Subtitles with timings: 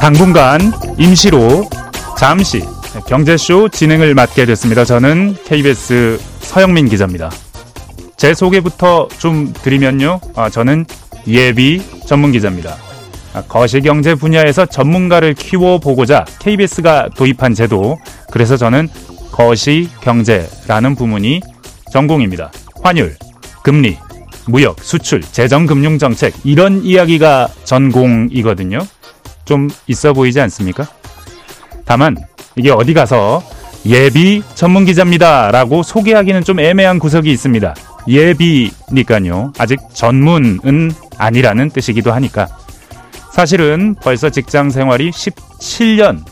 [0.00, 1.68] 당분간 임시로
[2.18, 2.62] 잠시
[3.06, 4.82] 경제쇼 진행을 맡게 됐습니다.
[4.82, 7.30] 저는 KBS 서영민 기자입니다.
[8.16, 10.20] 제 소개부터 좀 드리면요.
[10.34, 10.86] 아, 저는
[11.26, 12.76] 예비 전문 기자입니다.
[13.34, 17.98] 아, 거시경제 분야에서 전문가를 키워보고자 KBS가 도입한 제도.
[18.30, 18.88] 그래서 저는
[19.32, 21.42] 거시경제라는 부문이
[21.92, 22.50] 전공입니다.
[22.82, 23.16] 환율,
[23.62, 23.98] 금리,
[24.46, 28.78] 무역, 수출, 재정, 금융 정책 이런 이야기가 전공이거든요.
[29.50, 30.86] 좀 있어 보이지 않습니까?
[31.84, 32.16] 다만
[32.54, 33.42] 이게 어디 가서
[33.84, 37.74] 예비 전문 기자입니다 라고 소개하기는 좀 애매한 구석이 있습니다.
[38.06, 39.52] 예비니까요.
[39.58, 42.46] 아직 전문은 아니라는 뜻이기도 하니까.
[43.32, 46.24] 사실은 벌써 직장 생활이 17년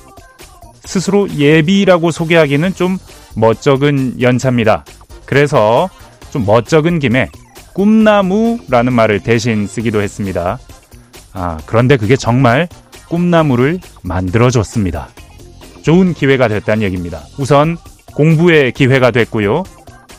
[0.85, 2.99] 스스로 예비라고 소개하기는 좀
[3.35, 4.85] 멋쩍은 연차입니다.
[5.27, 5.91] 그래서
[6.31, 7.31] 좀 멋쩍은 김에
[7.73, 10.61] 꿈나무라는 말을 대신 쓰기도 했습니다.
[11.33, 12.69] 아, 그런데 그게 정말
[13.09, 15.09] 꿈나무를 만들어줬습니다.
[15.83, 17.23] 좋은 기회가 됐다는 얘기입니다.
[17.39, 17.77] 우선
[18.15, 19.65] 공부의 기회가 됐고요.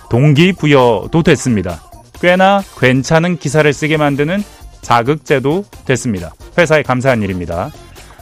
[0.10, 1.82] 동기부여도 됐습니다.
[2.22, 4.44] 꽤나 괜찮은 기사를 쓰게 만드는
[4.82, 6.34] 자극제도 됐습니다.
[6.58, 7.72] 회사에 감사한 일입니다.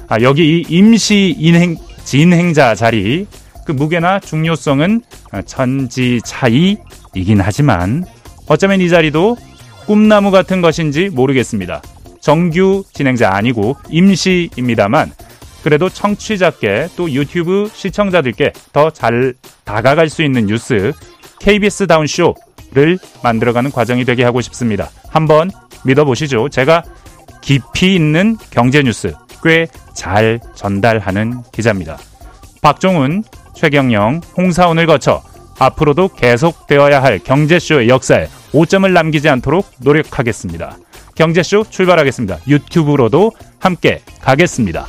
[0.09, 3.27] 아, 여기 이 임시 인행, 진행자 자리,
[3.65, 5.01] 그 무게나 중요성은
[5.45, 8.05] 천지 차이이긴 하지만
[8.47, 9.37] 어쩌면 이 자리도
[9.85, 11.81] 꿈나무 같은 것인지 모르겠습니다.
[12.27, 15.13] 정규 진행자 아니고 임시입니다만
[15.63, 20.91] 그래도 청취자께 또 유튜브 시청자들께 더 잘 다가갈 수 있는 뉴스
[21.39, 24.89] KBS 다운 쇼를 만들어가는 과정이 되게 하고 싶습니다.
[25.07, 25.49] 한번
[25.85, 26.49] 믿어보시죠.
[26.49, 26.83] 제가
[27.39, 31.97] 깊이 있는 경제 뉴스 꽤 잘 전달하는 기자입니다.
[32.61, 33.23] 박종훈,
[33.55, 35.23] 최경영, 홍사원을 거쳐
[35.59, 40.77] 앞으로도 계속되어야 할 경제쇼의 역사에 오점을 남기지 않도록 노력하겠습니다.
[41.17, 42.39] 경제쇼 출발하겠습니다.
[42.47, 44.85] 유튜브로도 함께 가겠습니다.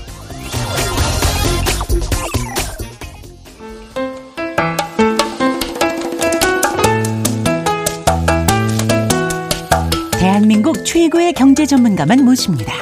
[10.21, 12.75] 대한민국 최고의 경제 전문가만 모십니다.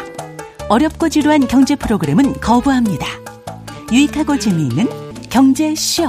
[0.69, 3.07] 어렵고 지루한 경제 프로그램은 거부합니다.
[3.93, 4.89] 유익하고 재미있는
[5.31, 6.09] 경제쇼.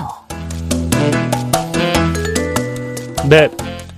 [3.30, 3.50] 네.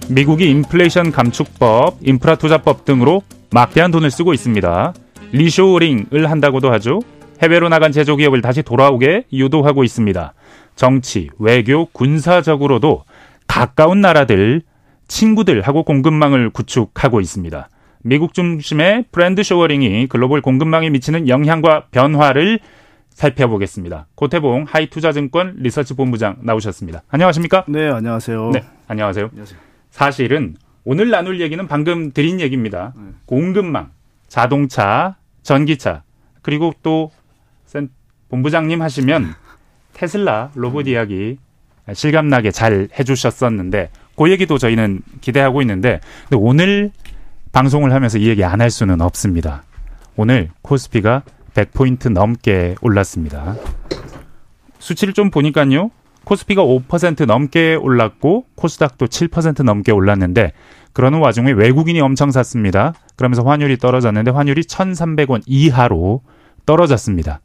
[0.09, 3.22] 미국이 인플레이션 감축법, 인프라 투자법 등으로
[3.52, 4.94] 막대한 돈을 쓰고 있습니다.
[5.31, 7.00] reshoring을 한다고도 하죠.
[7.44, 10.34] 해외로 나간 제조기업을 다시 돌아오게 유도하고 있습니다.
[10.75, 13.03] 정치, 외교, 군사적으로도
[13.48, 14.64] 가까운 나라들,
[15.08, 17.69] 친구들하고 공급망을 구축하고 있습니다.
[18.02, 22.59] 미국 중심의 friend shoring이 글로벌 공급망에 미치는 영향과 변화를
[23.09, 24.08] 살펴보겠습니다.
[24.16, 27.03] 고태봉 하이투자증권 리서치 본부장 나오셨습니다.
[27.09, 27.66] 안녕하십니까?
[27.68, 28.52] 네, 안녕하세요.
[28.53, 29.30] 네, 안녕하세요.
[29.31, 29.69] 안녕하세요.
[29.91, 30.55] 사실은
[30.85, 32.94] 오늘 나눌 얘기는 방금 드린 얘기입니다.
[32.95, 33.11] 네.
[33.25, 33.91] 공급망,
[34.27, 36.03] 자동차, 전기차,
[36.41, 37.11] 그리고 또
[38.29, 39.33] 본부장님 하시면
[39.94, 41.38] 테슬라 로봇 이야기
[41.91, 46.91] 실감나게 잘 해주셨었는데 그 얘기도 저희는 기대하고 있는데 근데 오늘
[47.51, 49.63] 방송을 하면서 이 얘기 안 할 수는 없습니다.
[50.16, 51.23] 오늘 코스피가
[51.56, 53.56] 100포인트 넘게 올랐습니다.
[54.77, 55.89] 수치를 좀 보니까요.
[56.29, 60.53] 코스피가 5% 넘게 올랐고 코스닥도 7% 넘게 올랐는데
[60.94, 62.94] 그러는 와중에 외국인이 엄청 샀습니다.
[63.16, 66.22] 그러면서 환율이 떨어졌는데 환율이 1,300원 이하로
[66.68, 67.41] 떨어졌습니다.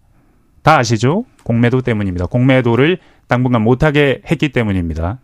[0.62, 1.24] 다 아시죠?
[1.44, 2.26] 공매도 때문입니다.
[2.26, 5.18] 공매도를 당분간 못하게 했기 때문입니다.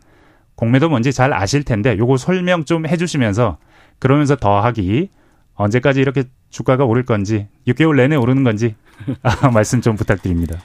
[0.55, 3.59] 공매도 뭔지 잘 아실 텐데 요거 설명 좀 해주시면서
[3.99, 5.11] 그러면서 더하기
[5.55, 8.75] 언제까지 이렇게 주가가 오를 건지 6개월 내내 오르는 건지
[9.53, 10.59] 말씀 좀 부탁드립니다.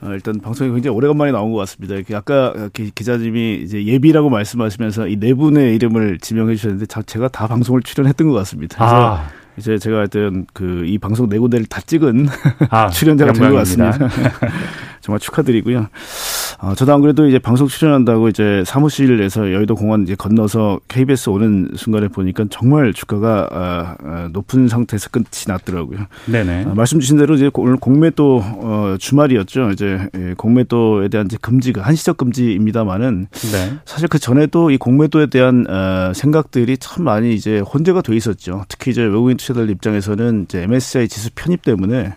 [0.00, 1.96] 어, 일단 방송이 굉장히 오래간만에 나온 것 같습니다.
[2.16, 2.52] 아까
[2.94, 8.34] 기자님이 이제 예비라고 말씀하시면서 이 네 분의 이름을 지명해 주셨는데 제가 다 방송을 출연했던 것
[8.34, 8.76] 같습니다.
[8.78, 9.28] 그래서 아.
[9.56, 12.28] 이제 제가 하여튼 그 이 방송 네 군데를 다 찍은
[12.70, 13.98] 아, 출연자가 된 것 같습니다.
[15.00, 15.88] 정말 축하드리고요.
[16.60, 21.70] 어, 저도 안 그래도 이제 방송 출연한다고 이제 사무실에서 여의도 공원 이제 건너서 KBS 오는
[21.76, 26.06] 순간에 보니까 정말 주가가 어, 어, 높은 상태에서 끝이 났더라고요.
[26.26, 26.64] 네네.
[26.64, 29.70] 어, 말씀 주신 대로 이제 오늘 공매도 어, 주말이었죠.
[29.70, 33.72] 이제 예, 공매도에 대한 이제 금지가 한시적 금지입니다만은 네.
[33.84, 38.64] 사실 그 전에도 이 공매도에 대한 어, 생각들이 참 많이 이제 혼재가 돼 있었죠.
[38.68, 42.14] 특히 이제 외국인 투자들 입장에서는 이제 MSCI 지수 편입 때문에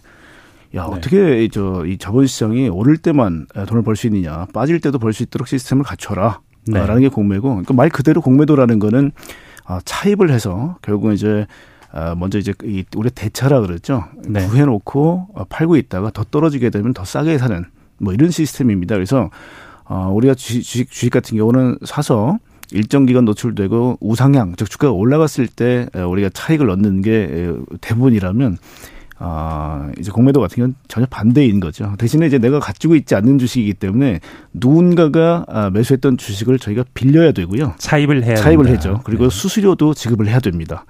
[0.75, 0.95] 야 네.
[0.95, 5.23] 어떻게 저 이 자본 시장이 오를 때만 돈을 벌 수 있느냐 빠질 때도 벌 수
[5.23, 6.85] 있도록 시스템을 갖춰라 네.
[6.85, 9.11] 라는 게 공매고 그러니까 말 그대로 공매도라는 거는
[9.65, 11.45] 아, 차입을 해서 결국은 이제
[11.91, 14.45] 아, 먼저 이제 이 우리 대차라 그랬죠 네.
[14.47, 17.65] 구해놓고 어, 팔고 있다가 더 떨어지게 되면 더 싸게 사는
[17.97, 18.95] 뭐 이런 시스템입니다.
[18.95, 19.29] 그래서
[19.85, 22.37] 어, 우리가 주식, 주식 같은 경우는 사서
[22.71, 28.57] 일정 기간 노출되고 우상향 즉 주가가 올라갔을 때 우리가 차익을 얻는 게 대부분이라면
[29.23, 31.93] 아, 이제 공매도 같은 경우는 전혀 반대인 거죠.
[31.99, 34.19] 대신에 이제 내가 가지고 있지 않는 주식이기 때문에
[34.51, 37.75] 누군가가 아, 매수했던 주식을 저희가 빌려야 되고요.
[37.77, 38.79] 차입을 해야 차입을 된다.
[38.79, 39.01] 해죠.
[39.03, 39.29] 그리고 네.
[39.29, 40.85] 수수료도 지급을 해야 됩니다.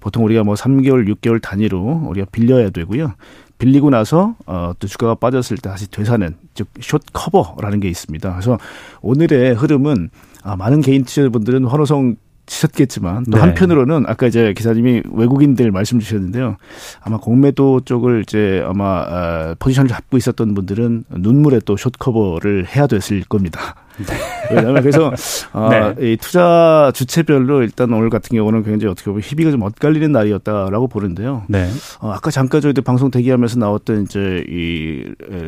[0.00, 3.12] 보통 우리가 뭐 3개월, 6개월 단위로 우리가 빌려야 되고요.
[3.58, 8.30] 빌리고 나서 어, 또 주가가 빠졌을 때 다시 되사는 즉숏 커버라는 게 있습니다.
[8.32, 8.58] 그래서
[9.02, 10.08] 오늘의 흐름은
[10.42, 13.40] 아, 많은 개인 투자자분들은 환호성 치셨겠지만 또 네.
[13.40, 16.56] 한편으로는 아까 이제 기사님이 외국인들 말씀 주셨는데요.
[17.00, 23.22] 아마 공매도 쪽을 이제 아마 어, 포지션을 잡고 있었던 분들은 눈물에 또 숏커버를 해야 됐을
[23.22, 23.76] 겁니다.
[23.98, 24.14] 네.
[24.50, 25.12] 왜냐하면 그래서
[25.52, 25.94] 어, 네.
[26.00, 31.44] 이 투자 주체별로 일단 오늘 같은 경우는 굉장히 어떻게 보면 희비가 좀 엇갈리는 날이었다라고 보는데요.
[31.48, 31.68] 네.
[32.00, 35.04] 어, 아까 잠깐 저희들 방송 대기하면서 나왔던 이제 이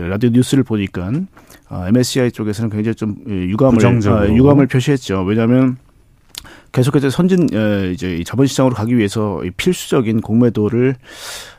[0.09, 1.11] 라디오 뉴스를 보니까
[1.69, 5.23] 어, MSCI 쪽에서는 굉장히 좀 유감을 어, 유감을 표시했죠.
[5.23, 5.77] 왜냐하면
[6.77, 7.49] 계속해서 선진
[7.95, 10.97] 이제 자본시장으로 가기 위해서 필수적인 공매도를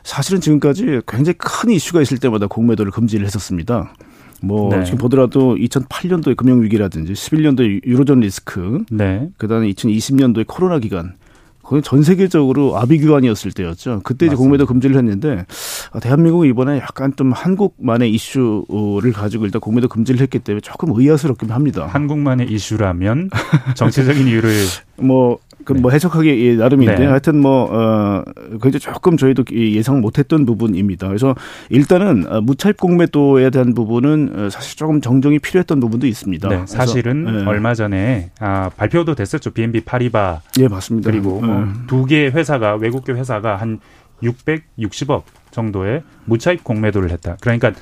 [0.04, 3.92] 사실은 지금까지 굉장히 큰 이슈가 있을 때마다 공매도를 금지를 했었습니다.
[4.40, 4.84] 뭐 네.
[4.84, 9.28] 지금 보더라도 2008년도의 금융 위기라든지 11년도의 유로존 리스크, 네.
[9.38, 11.14] 그다음에 2020년도의 코로나 기간
[11.68, 14.00] 거의 전 세계적으로 아비규환이었을 때였죠.
[14.02, 15.44] 그때 이제 공매도 금지를 했는데
[15.92, 21.50] 아, 대한민국은 이번에 약간 좀 한국만의 이슈를 가지고 일단 공매도 금지를 했기 때문에 조금 의아스럽긴
[21.50, 21.86] 합니다.
[21.86, 23.28] 한국만의 이슈라면
[23.74, 24.50] 정치적인 이유를
[24.96, 25.94] 뭐 그뭐 네.
[25.96, 27.06] 해석하기 나름인데 네.
[27.06, 28.22] 하여튼 뭐 어,
[28.62, 31.08] 굉장히 조금 저희도 예상 못했던 부분입니다.
[31.08, 31.34] 그래서
[31.70, 36.48] 일단은 어, 무차입 공매도에 대한 부분은 어, 사실 조금 정정이 필요했던 부분도 있습니다.
[36.48, 37.44] 네, 사실은 네.
[37.44, 39.50] 얼마 전에 아, 발표도 됐었죠.
[39.50, 40.40] BNB 파리바.
[40.60, 41.10] 예, 맞습니다.
[41.10, 41.72] 그리고 뭐 네.
[41.86, 43.80] 두개 회사가 외국계 회사가 한
[44.22, 47.36] 660억 정도의 무차입 공매도를 했다.
[47.40, 47.72] 그러니까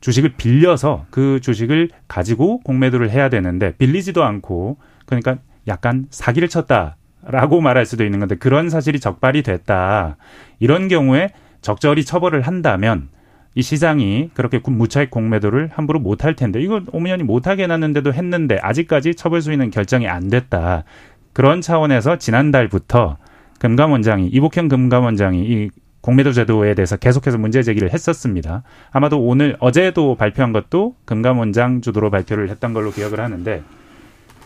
[0.00, 5.36] 주식을 빌려서 그 주식을 가지고 공매도를 해야 되는데 빌리지도 않고 그러니까
[5.68, 6.96] 약간 사기를 쳤다.
[7.24, 10.16] 라고 말할 수도 있는 건데 그런 사실이 적발이 됐다.
[10.58, 11.30] 이런 경우에
[11.60, 13.08] 적절히 처벌을 한다면
[13.54, 19.14] 이 시장이 그렇게 무차익 공매도를 함부로 못 할 텐데 이거 오미연이 못하게 해놨는데도 했는데 아직까지
[19.14, 20.84] 처벌 수위는 결정이 안 됐다.
[21.32, 23.18] 그런 차원에서 지난달부터
[23.58, 25.70] 금감원장이 이복현 금감원장이 이
[26.00, 28.64] 공매도 제도에 대해서 계속해서 문제 제기를 했었습니다.
[28.90, 33.62] 아마도 오늘 어제도 발표한 것도 금감원장 주도로 발표를 했던 걸로 기억을 하는데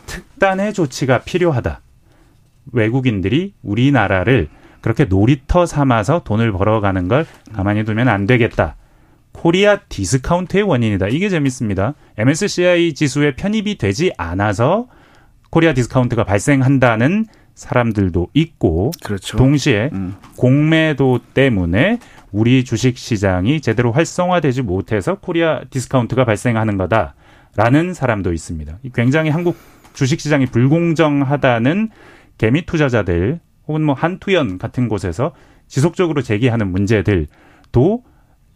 [0.04, 1.80] 특단의 조치가 필요하다.
[2.72, 4.48] 외국인들이 우리나라를
[4.80, 8.76] 그렇게 놀이터 삼아서 돈을 벌어가는 걸 가만히 두면 안 되겠다.
[9.32, 11.08] 코리아 디스카운트의 원인이다.
[11.08, 11.94] 이게 재밌습니다.
[12.16, 14.88] MSCI 지수에 편입이 되지 않아서
[15.50, 19.36] 코리아 디스카운트가 발생한다는 사람들도 있고 그렇죠.
[19.36, 20.14] 동시에 음.
[20.36, 21.98] 공매도 때문에
[22.30, 28.78] 우리 주식 시장이 제대로 활성화되지 못해서 코리아 디스카운트가 발생하는 거다라는 사람도 있습니다.
[28.94, 29.56] 굉장히 한국
[29.94, 31.90] 주식 시장이 불공정하다는
[32.38, 35.32] 개미 투자자들 혹은 뭐 한투연 같은 곳에서
[35.68, 38.04] 지속적으로 제기하는 문제들도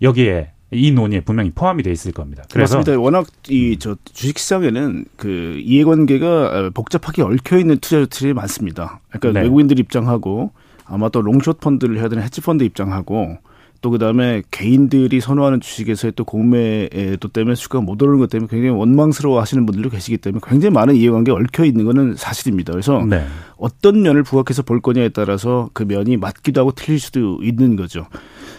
[0.02, 2.44] 여기에 이 논의에 분명히 포함이 돼 있을 겁니다.
[2.52, 3.00] 그래서 맞습니다.
[3.02, 9.00] 워낙 이 저 주식 시장에는 그 이해관계가 복잡하게 얽혀 있는 투자자들이 많습니다.
[9.08, 9.42] 그러니까 네.
[9.46, 10.52] 외국인들 입장하고
[10.84, 13.38] 아마 또 롱숏 펀드를 해야 되는 헤지 펀드 입장하고
[13.80, 19.40] 또 그다음에 개인들이 선호하는 주식에서의 또 공매도 때문에 주가가 못 오르는 것 때문에 굉장히 원망스러워
[19.40, 22.72] 하시는 분들도 계시기 때문에 굉장히 많은 이해관계가 얽혀 있는 거는 사실입니다.
[22.72, 23.24] 그래서 네.
[23.56, 28.06] 어떤 면을 부각해서 볼 거냐에 따라서 그 면이 맞기도 하고 틀릴 수도 있는 거죠.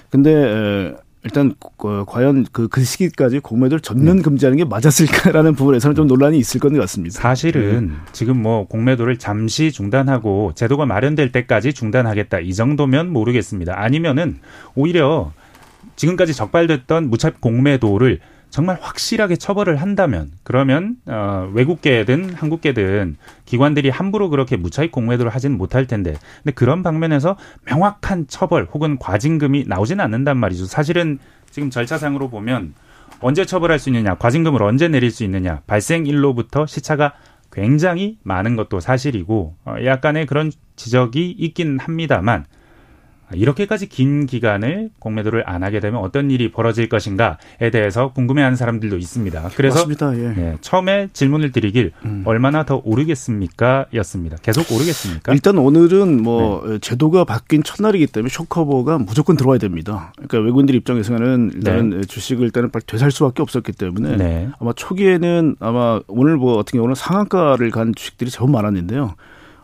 [0.10, 4.22] 근데 일단 어, 과연 그, 그 시기까지 공매도를 전면 네.
[4.24, 7.20] 금지하는 게 맞았을까라는 부분에서는 좀 논란이 있을 것 같습니다.
[7.20, 7.94] 사실은 네.
[8.12, 13.80] 지금 뭐 공매도를 잠시 중단하고 제도가 마련될 때까지 중단하겠다 이 정도면 모르겠습니다.
[13.80, 14.40] 아니면은
[14.74, 15.32] 오히려
[15.96, 18.20] 지금까지 적발됐던 무차입 공매도를
[18.52, 23.16] 정말 확실하게 처벌을 한다면 그러면 어 외국계든 한국계든
[23.46, 29.66] 기관들이 함부로 그렇게 무차익 공매도를 하지는 못할 텐데 근데 그런 방면에서 명확한 처벌 혹은 과징금이
[29.68, 30.66] 나오지는 않는단 말이죠.
[30.66, 31.18] 사실은
[31.50, 32.74] 지금 절차상으로 보면
[33.22, 37.14] 언제 처벌할 수 있느냐, 과징금을 언제 내릴 수 있느냐, 발생일로부터 시차가
[37.52, 42.46] 굉장히 많은 것도 사실이고 어 약간의 그런 지적이 있긴 합니다만
[43.34, 49.50] 이렇게까지 긴 기간을 공매도를 안 하게 되면 어떤 일이 벌어질 것인가에 대해서 궁금해하는 사람들도 있습니다.
[49.56, 49.80] 그래서.
[50.16, 50.34] 예.
[50.38, 52.24] 예, 처음에 질문을 드리길 음.
[52.26, 54.38] 얼마나 더 오르겠습니까?였습니다.
[54.42, 55.34] 계속 오르겠습니까?
[55.34, 56.80] 일단 오늘은 뭐 네.
[56.80, 60.14] 제도가 바뀐 첫날이기 때문에 쇼커버가 무조건 들어와야 됩니다.
[60.16, 62.02] 그러니까 외국인들 입장에서는 일단은 네.
[62.02, 64.50] 주식을 일단은 빨리 되살 수밖에 없었기 때문에 네.
[64.60, 69.16] 아마 초기에는 아마 오늘 뭐 같은 경우는 상한가를 간 주식들이 제법 많았는데요.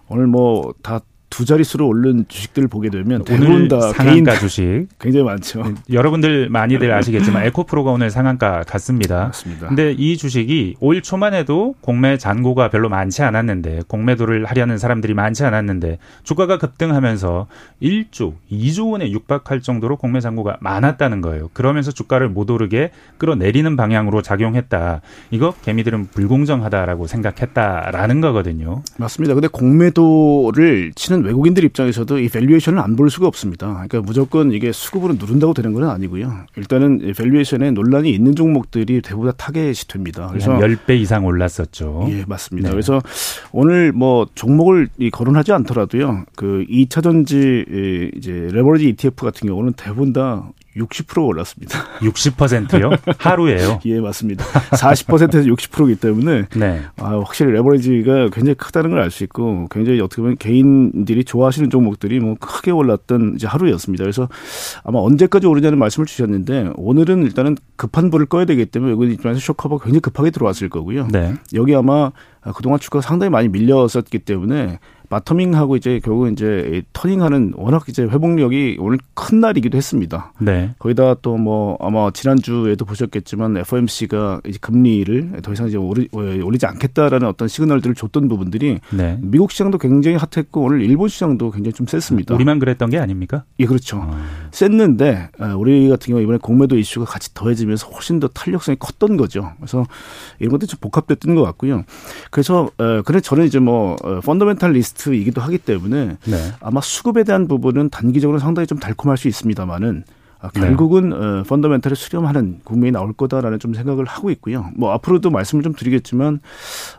[0.10, 5.62] 오늘 뭐 다 두 자릿수로 오른 주식들을 보게 되면 대부분 다 상한가 주식 굉장히 많죠.
[5.64, 9.26] 네, 여러분들 많이들 아시겠지만 에코프로가 오늘 상한가 갔습니다.
[9.26, 9.68] 맞습니다.
[9.68, 15.44] 근데 이 주식이 올 초만 해도 공매 잔고가 별로 많지 않았는데 공매도를 하려는 사람들이 많지
[15.44, 17.48] 않았는데 주가가 급등하면서
[17.82, 21.50] 1조, 2조 원에 육박할 정도로 공매 잔고가 많았다는 거예요.
[21.54, 25.02] 그러면서 주가를 못 오르게 끌어내리는 방향으로 작용했다.
[25.32, 28.82] 이거 개미들은 불공정하다라고 생각했다라는 거거든요.
[28.98, 29.34] 맞습니다.
[29.34, 33.68] 근데 공매도를 치는 외국인들 입장에서도 이 valuation을 안 볼 수가 없습니다.
[33.74, 36.46] 그러니까 무조건 이게 수급으로 누른다고 되는 건 아니고요.
[36.56, 40.28] 일단은 valuation에 논란이 있는 종목들이 대부분 다 타겟이 됩니다.
[40.30, 42.08] 그래서 10배 이상 올랐었죠.
[42.10, 42.70] 예, 맞습니다.
[42.70, 42.74] 네.
[42.74, 43.00] 그래서
[43.52, 46.26] 오늘 뭐 종목을 거론하지 않더라도요.
[46.36, 51.80] 그 2차 전지 이제 레버리지 ETF 같은 경우는 대부분 다 60% 올랐습니다.
[52.02, 52.92] 60%요?
[53.18, 53.80] 하루에요?
[53.86, 54.46] 예, 맞습니다.
[54.46, 56.82] 40%에서 60%이기 때문에 네.
[56.98, 62.20] 아, 확실히 레버리지가 굉장히 크다는 걸 알 수 있고 굉장히 어떻게 보면 개인들이 좋아하시는 종목들이
[62.20, 64.04] 뭐 크게 올랐던 이제 하루였습니다.
[64.04, 64.28] 그래서
[64.84, 69.86] 아마 언제까지 오르냐는 말씀을 주셨는데 오늘은 일단은 급한 불을 꺼야 되기 때문에 외국인 입장에서 쇼커버가
[69.86, 71.08] 굉장히 급하게 들어왔을 거고요.
[71.12, 71.34] 네.
[71.54, 72.12] 여기 아마
[72.56, 74.80] 그동안 주가가 상당히 많이 밀렸었기 때문에
[75.10, 80.34] 마터밍하고 이제 결국 이제 터닝하는 워낙 이제 회복력이 오늘 큰 날이기도 했습니다.
[80.40, 80.76] 네.
[80.80, 87.28] 거기다 또 뭐 아마 지난주에도 보셨겠지만 FOMC가 이제 금리를 더 이상 이제 오르, 올리지 않겠다라는
[87.28, 89.18] 어떤 시그널들을 줬던 부분들이 네.
[89.22, 92.34] 미국 시장도 굉장히 핫했고 오늘 일본 시장도 굉장히 좀 셌습니다.
[92.34, 93.44] 우리만 그랬던 게 아닙니까?
[93.60, 93.98] 예, 그렇죠.
[93.98, 94.18] 어.
[94.52, 99.52] 셌는데 아, 우리 같은 경우 이번에 공매도 이슈가 같이 더해지면서 훨씬 더 탄력성이 컸던 거죠.
[99.58, 99.86] 그래서
[100.40, 101.84] 이런 것도 좀 복합됐던 것 같고요.
[102.32, 103.96] 그래서 어, 그래 저는 이제 뭐
[104.26, 106.52] 펀더멘탈 리스트 리스트이기도 하기 때문에 네.
[106.60, 110.12] 아마 수급에 대한 부분은 단기적으로 상당히 좀 달콤할 수 있습니다만은 아,
[110.54, 111.16] 결국은 네.
[111.16, 114.70] 어, 펀더멘탈을 수렴하는 국면이 나올 거다라는 좀 생각을 하고 있고요.
[114.76, 116.40] 뭐 앞으로도 말씀을 좀 드리겠지만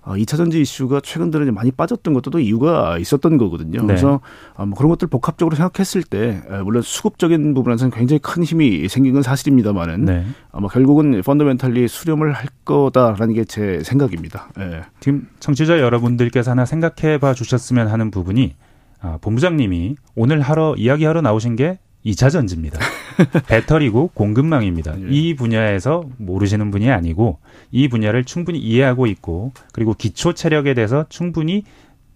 [0.02, 3.80] 어, 2차 전지 이슈가 최근 들어 많이 빠졌던 것도 또 이유가 있었던 거거든요.
[3.80, 3.86] 네.
[3.86, 4.20] 그래서
[4.54, 9.14] 어, 뭐 그런 것들 복합적으로 생각했을 때 어, 물론 수급적인 부분에서는 굉장히 큰 힘이 생긴
[9.14, 10.26] 건 사실입니다만은 네.
[10.52, 14.48] 아마 결국은 펀더멘탈리 수렴을 할 거다라는 게 제 생각입니다.
[14.60, 14.82] 예.
[15.00, 18.54] 지금 청취자 여러분들께서 하나 생각해 봐 주셨으면 하는 부분이
[19.00, 21.78] 아, 본부장님이 오늘 하러 이야기하러 나오신 게
[22.08, 22.78] 2차 전지입니다.
[23.46, 25.00] 배터리고 공급망입니다.
[25.00, 25.06] 예.
[25.10, 27.38] 이 분야에서 모르시는 분이 아니고
[27.70, 31.64] 이 분야를 충분히 이해하고 있고 그리고 기초 체력에 대해서 충분히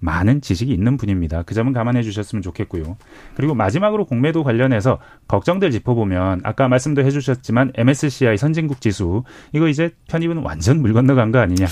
[0.03, 1.43] 많은 지식이 있는 분입니다.
[1.43, 2.97] 그 점은 감안해 주셨으면 좋겠고요.
[3.37, 9.23] 그리고 마지막으로 공매도 관련해서 걱정들 짚어보면 아까 말씀도 해주셨지만 MSCI 선진국 지수
[9.53, 11.67] 이거 이제 편입은 완전 물 건너간 거 아니냐.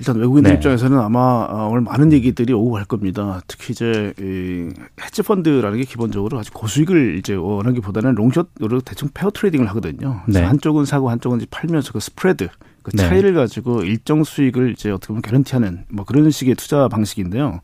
[0.00, 0.56] 일단 외국인들 네.
[0.56, 3.42] 입장에서는 아마 어, 오늘 많은 얘기들이 오고 갈 겁니다.
[3.46, 9.30] 특히 이제 이 헤지 펀드라는 게 기본적으로 아주 고수익을 이제 원하기보다는 long short으로 대충 pair
[9.30, 10.22] trading을 하거든요.
[10.26, 10.40] 네.
[10.40, 12.48] 한쪽은 사고 한쪽은 팔면서 그 스프레드
[12.90, 13.08] 그 네.
[13.08, 13.40] 차이를 네.
[13.40, 17.60] 가지고 일정 수익을 이제 어떻게 보면 guarantee하는 뭐 그런 식의 투자 방식인데요.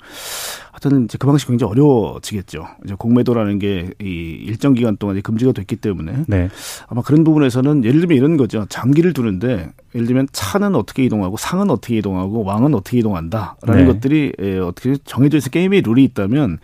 [0.73, 2.67] 하여튼 이제 그 방식 이 굉장히 어려워지겠죠.
[2.85, 6.49] 이제 공매도라는 게 이 일정 기간 동안 이제 금지가 됐기 때문에 네.
[6.87, 8.67] 아마 그런 부분에서는 예를 들면 이런 거죠.
[8.69, 13.85] 장기를 두는데 예를 들면 차는 어떻게 이동하고 상은 어떻게 이동하고 왕은 어떻게 이동한다라는 네.
[13.87, 16.59] 것들이 예, 어떻게 정해져 있어 게임의 룰이 있다면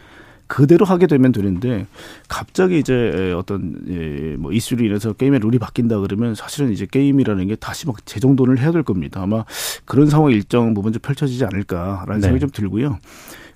[0.52, 1.86] 그대로 하게 되면 되는데
[2.28, 7.56] 갑자기 이제 어떤 예, 뭐 이슈로 인해서 게임의 룰이 바뀐다 그러면 사실은 이제 게임이라는 게
[7.56, 9.22] 다시 막 재정돈을 해야 될 겁니다.
[9.22, 9.46] 아마
[9.86, 12.20] 그런 상황이 일정 부분 좀 펼쳐지지 않을까라는 네.
[12.20, 12.98] 생각이 좀 들고요.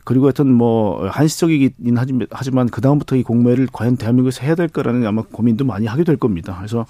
[0.04, 1.98] 그리고 하여튼 뭐 한시적이긴
[2.30, 6.54] 하지만 그 다음부터 이 공매를 과연 대한민국에서 해야 될까라는 아마 고민도 많이 하게 될 겁니다.
[6.56, 6.86] 그래서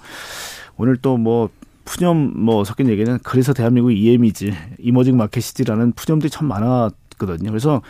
[0.77, 1.49] 오늘 또뭐
[1.83, 7.49] 푸념 뭐 섞인 얘기는 그래서 대한민국 EM이지 이머징 마켓이지라는 푸념들이 참 많았거든요.
[7.49, 7.81] 그래서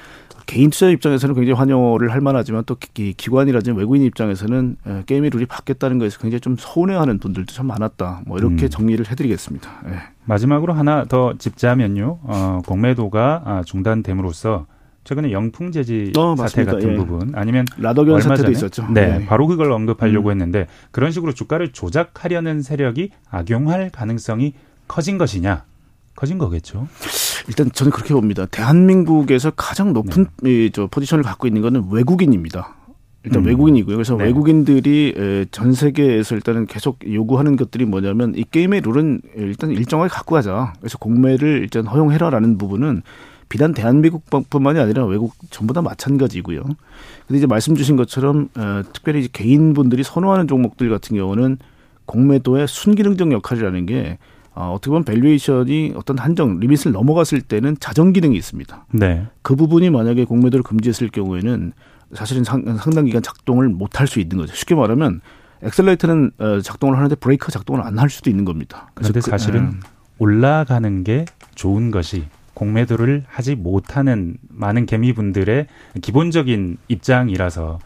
[0.48, 6.20] 개인 투자 입장에서는 굉장히 환영을 할 만하지만 또 기관이라든지 외국인 입장에서는 게임의 룰이 바뀌었다는 것에서
[6.20, 8.22] 굉장히 좀 서운해하는 분들도 참 많았다.
[8.26, 8.70] 뭐 이렇게 음.
[8.70, 9.70] 정리를 해드리겠습니다.
[9.86, 9.98] 네.
[10.26, 12.20] 마지막으로 하나 더 짚자면요.
[12.24, 14.66] 어, 공매도가 아, 중단됨으로써
[15.04, 16.96] 최근에 영풍 재지 어, 사태 같은 예.
[16.96, 18.88] 부분 아니면 라더견 사태도 있었죠.
[18.92, 20.32] 네, 네, 바로 그걸 언급하려고 음.
[20.32, 24.54] 했는데 그런 식으로 주가를 조작하려는 세력이 악용할 가능성이
[24.88, 25.64] 커진 것이냐?
[26.18, 26.88] 커진 거겠죠.
[27.48, 28.48] 일단 저는 그렇게 봅니다.
[28.48, 30.70] 대한민국에서 가장 높은 네.
[30.70, 32.76] 저 포지션을 갖고 있는 거는 외국인입니다.
[33.24, 33.48] 일단 음.
[33.48, 33.96] 외국인이고요.
[33.96, 34.26] 그래서 네.
[34.26, 40.74] 외국인들이 전 세계에서 일단은 계속 요구하는 것들이 뭐냐면 이 게임의 룰은 일단 일정하게 갖고 가자.
[40.80, 43.04] 그래서 공매를 일단 허용해라라는 부분은
[43.48, 46.64] 비단 대한민국뿐만이 아니라 외국 전부 다 마찬가지고요.
[46.64, 51.58] 근데 이제 말씀 주신 것처럼 어, 특별히 이제 개인분들이 선호하는 종목들 같은 경우는
[52.06, 54.18] 공매도의 순기능적 역할이라는 게
[54.58, 58.88] 어, 어떻게 보면 valuation이 어떤 한정 limit을 넘어갔을 때는 자정 기능이 있습니다.
[58.94, 59.28] 네.
[59.44, 61.74] 그 부분이 만약에 공매도를 금지했을 경우에는
[62.14, 64.56] 사실은 상, 당 기간 작동을 못 할 수 있는 거죠.
[64.56, 65.22] 쉽게 말하면
[65.62, 68.90] 엑셀레이터는 어, 작동을 하는데 브레이크 작동을 안 할 수도 있는 겁니다.
[68.96, 69.80] 그런데 그, 사실은 음.
[70.18, 75.68] 올라가는 게 좋은 것이 공매도를 하지 못하는 많은 개미분들의
[76.02, 77.78] 기본적인 입장이라서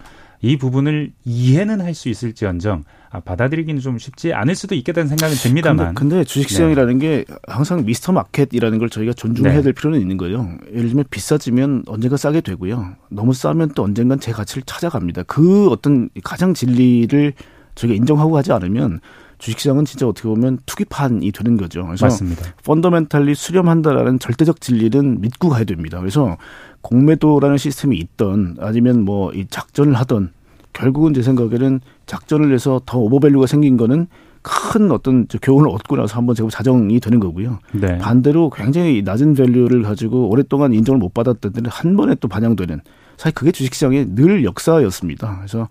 [0.41, 5.93] 이 부분을 이해는 할 수 있을지언정 아, 받아들이기는 좀 쉽지 않을 수도 있겠다는 생각은 듭니다만.
[5.93, 7.05] 근데, 근데 주식시장이라는 네.
[7.05, 9.61] 게 항상 미스터 마켓이라는 걸 저희가 존중해야 네.
[9.61, 10.49] 될 필요는 있는 거예요.
[10.71, 12.95] 예를 들면 비싸지면 언젠가 싸게 되고요.
[13.09, 15.23] 너무 싸면 또 언젠간 제 가치를 찾아갑니다.
[15.23, 17.33] 그 어떤 가장 진리를
[17.75, 19.01] 저희가 인정하고 하지 않으면
[19.39, 21.85] 주식시장은 진짜 어떻게 보면 투기판이 되는 거죠.
[21.85, 22.45] 그래서 맞습니다.
[22.63, 25.99] fundamental에 수렴한다라는 절대적 진리는 믿고 가야 됩니다.
[25.99, 26.37] 그래서
[26.81, 30.31] 공매도라는 시스템이 있던 아니면 뭐 이 작전을 하던
[30.73, 34.07] 결국은 제 생각에는 작전을 해서 더 overvalue가 생긴 거는
[34.41, 37.59] 큰 어떤 교훈을 얻고 나서 한번 제가 자정이 되는 거고요.
[37.73, 37.97] 네.
[37.99, 42.81] 반대로 굉장히 낮은 value를 가지고 오랫동안 인정을 못 받았던 데는 한 번에 또 반영되는
[43.17, 45.37] 사실 그게 주식시장의 늘 역사였습니다.
[45.37, 45.69] 그래서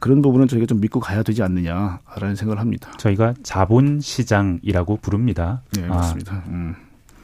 [0.00, 2.90] 그런 부분은 저희가 좀 믿고 가야 되지 않느냐라는 생각을 합니다.
[2.98, 5.62] 저희가 자본시장이라고 부릅니다.
[5.72, 6.34] 네, 맞습니다.
[6.34, 6.74] 아, 음.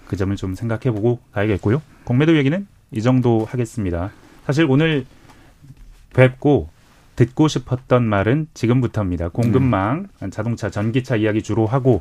[0.07, 1.83] 그 점을 좀 생각해 보고 가야겠고요.
[2.05, 2.67] 공매도 얘기는
[2.97, 4.11] 이 정도 하겠습니다.
[4.47, 5.05] 사실 오늘
[6.15, 6.69] 뵙고
[7.15, 9.29] 듣고 싶었던 말은 지금부터입니다.
[9.29, 10.31] 공급망, 음.
[10.31, 11.99] 자동차, 전기차 이야기 주로 하고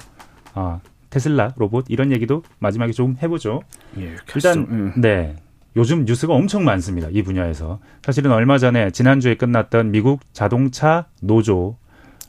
[0.54, 3.62] 어, 테슬라, 로봇 이런 얘기도 마지막에 좀 해보죠.
[3.98, 4.94] 예, 일단 음.
[4.98, 5.36] 네
[5.76, 7.08] 요즘 뉴스가 엄청 많습니다.
[7.12, 11.78] 이 분야에서 사실은 얼마 전에 지난주에 끝났던 미국 자동차 노조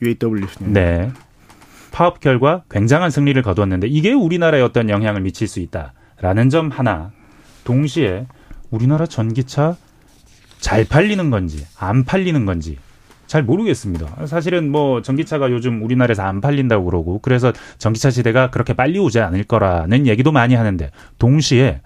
[0.02, 1.10] UAW 네
[1.92, 7.12] 파업 결과 굉장한 승리를 거두었는데 이게 우리나라에 어떤 영향을 미칠 수 있다라는 점 하나
[7.64, 8.26] 동시에
[8.70, 9.76] 우리나라 전기차
[10.58, 12.78] 잘 팔리는 건지 안 팔리는 건지
[13.26, 14.26] 잘 모르겠습니다.
[14.26, 19.44] 사실은 뭐 전기차가 요즘 우리나라에서 안 팔린다고 그러고 그래서 전기차 시대가 그렇게 빨리 오지 않을
[19.44, 21.80] 거라는 얘기도 많이 하는데 동시에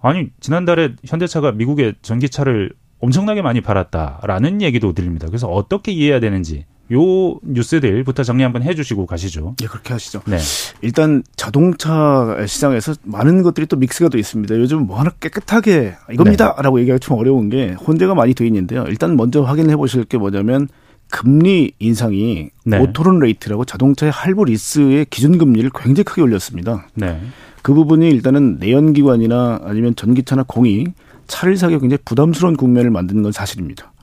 [0.00, 5.26] 아니 지난달에 현대차가 미국에 전기차를 엄청나게 많이 팔았다라는 얘기도 들립니다.
[5.26, 9.54] 그래서 어떻게 이해해야 되는지 요 뉴스들부터 정리 한번 해주시고 가시죠.
[9.62, 10.22] 예, 그렇게 하시죠.
[10.26, 10.38] 네.
[10.82, 14.54] 일단 자동차 시장에서 많은 것들이 또 믹스가 돼 있습니다.
[14.56, 16.82] 요즘 뭐 하나 깨끗하게 이겁니다라고 네.
[16.82, 18.84] 얘기하기 좀 어려운 게 혼재가 많이 돼 있는데요.
[18.88, 20.68] 일단 먼저 확인해 보실 게 뭐냐면
[21.10, 22.78] 금리 인상이 네.
[22.78, 26.86] auto loan rate라고 자동차의 할부 리스의 기준 금리를 굉장히 크게 올렸습니다.
[26.94, 27.20] 네.
[27.62, 30.88] 그 부분이 일단은 내연기관이나 아니면 전기차나 공히
[31.28, 33.93] 차를 사기 굉장히 부담스러운 국면을 만드는 건 사실입니다.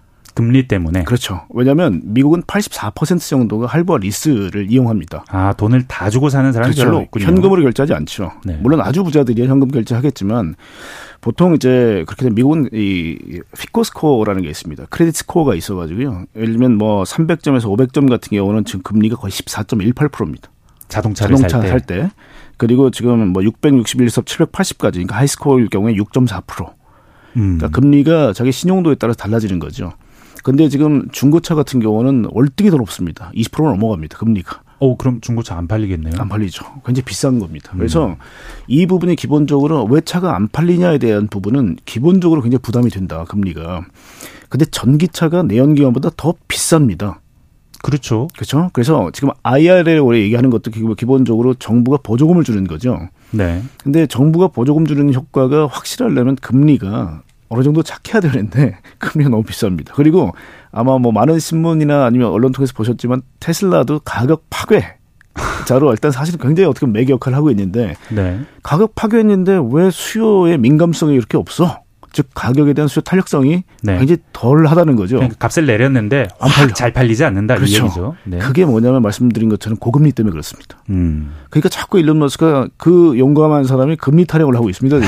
[0.41, 1.03] 금리 때문에.
[1.03, 1.41] 그렇죠.
[1.49, 5.23] 왜냐하면 미국은 84% 정도가 할부와 리스를 이용합니다.
[5.29, 6.89] 아 돈을 다 주고 사는 사람이 그렇죠.
[6.89, 7.25] 별로 없군요.
[7.25, 8.31] 현금으로 결제하지 않죠.
[8.43, 8.57] 네.
[8.59, 10.55] 물론 아주 부자들이 현금 결제하겠지만
[11.21, 14.85] 보통 이제 그렇게 되면 미국은 이 FICO score라는 게 있습니다.
[14.89, 16.25] credit score가 있어가지고요.
[16.35, 20.49] 예를 들면 뭐 300점에서 500점 같은 경우는 지금 금리가 거의 14.18%입니다.
[20.87, 21.99] 자동차를 자동차 살 때.
[21.99, 22.11] 살 때.
[22.57, 26.73] 그리고 지금 뭐 661에서 780까지, 그러니까 하이스코어일 경우에 6.4%.
[27.37, 27.57] 음.
[27.57, 29.93] 그러니까 금리가 자기 신용도에 따라서 달라지는 거죠.
[30.43, 33.31] 근데 지금 중고차 같은 경우는 월등히 더 높습니다.
[33.35, 34.17] 20% 넘어갑니다.
[34.17, 34.61] 금리가.
[34.79, 36.15] 어, 그럼 중고차 안 팔리겠네요.
[36.17, 36.65] 안 팔리죠.
[36.83, 37.71] 굉장히 비싼 겁니다.
[37.77, 38.15] 그래서 음.
[38.67, 43.23] 이 부분이 기본적으로 왜 차가 안 팔리냐에 대한 부분은 기본적으로 굉장히 부담이 된다.
[43.25, 43.85] 금리가.
[44.49, 47.19] 근데 전기차가 내연기관보다 더 비쌉니다.
[47.83, 48.27] 그렇죠.
[48.33, 48.69] 그렇죠.
[48.73, 52.99] 그래서 지금 IRA 올해 얘기하는 것도 기본적으로 정부가 보조금을 주는 거죠.
[53.31, 53.61] 네.
[53.83, 59.91] 근데 정부가 보조금 주는 효과가 확실하려면 금리가 어느 정도 착해야 되는데 금리가 너무 비쌉니다.
[59.93, 60.31] 그리고
[60.71, 64.95] 아마 뭐 많은 신문이나 아니면 언론 통해서 보셨지만 테슬라도 가격 파괴
[65.65, 68.39] 자로 일단 사실 굉장히 어떻게 매개 역할을 하고 있는데 네.
[68.63, 71.81] 가격 파괴했는데 왜 수요의 민감성이 이렇게 없어?
[72.13, 73.97] 즉 가격에 대한 수요 탄력성이 네.
[73.97, 75.17] 굉장히 덜하다는 거죠.
[75.17, 76.27] 그러니까 값을 내렸는데
[76.73, 77.71] 잘 팔리지 않는다 그렇죠.
[77.71, 78.15] 이 얘기죠.
[78.25, 78.37] 네.
[78.37, 80.77] 그게 뭐냐면 말씀드린 것처럼 고금리 때문에 그렇습니다.
[80.89, 81.33] 음.
[81.49, 84.99] 그러니까 자꾸 일론 머스크가 그 용감한 사람이 금리 타령을 하고 있습니다.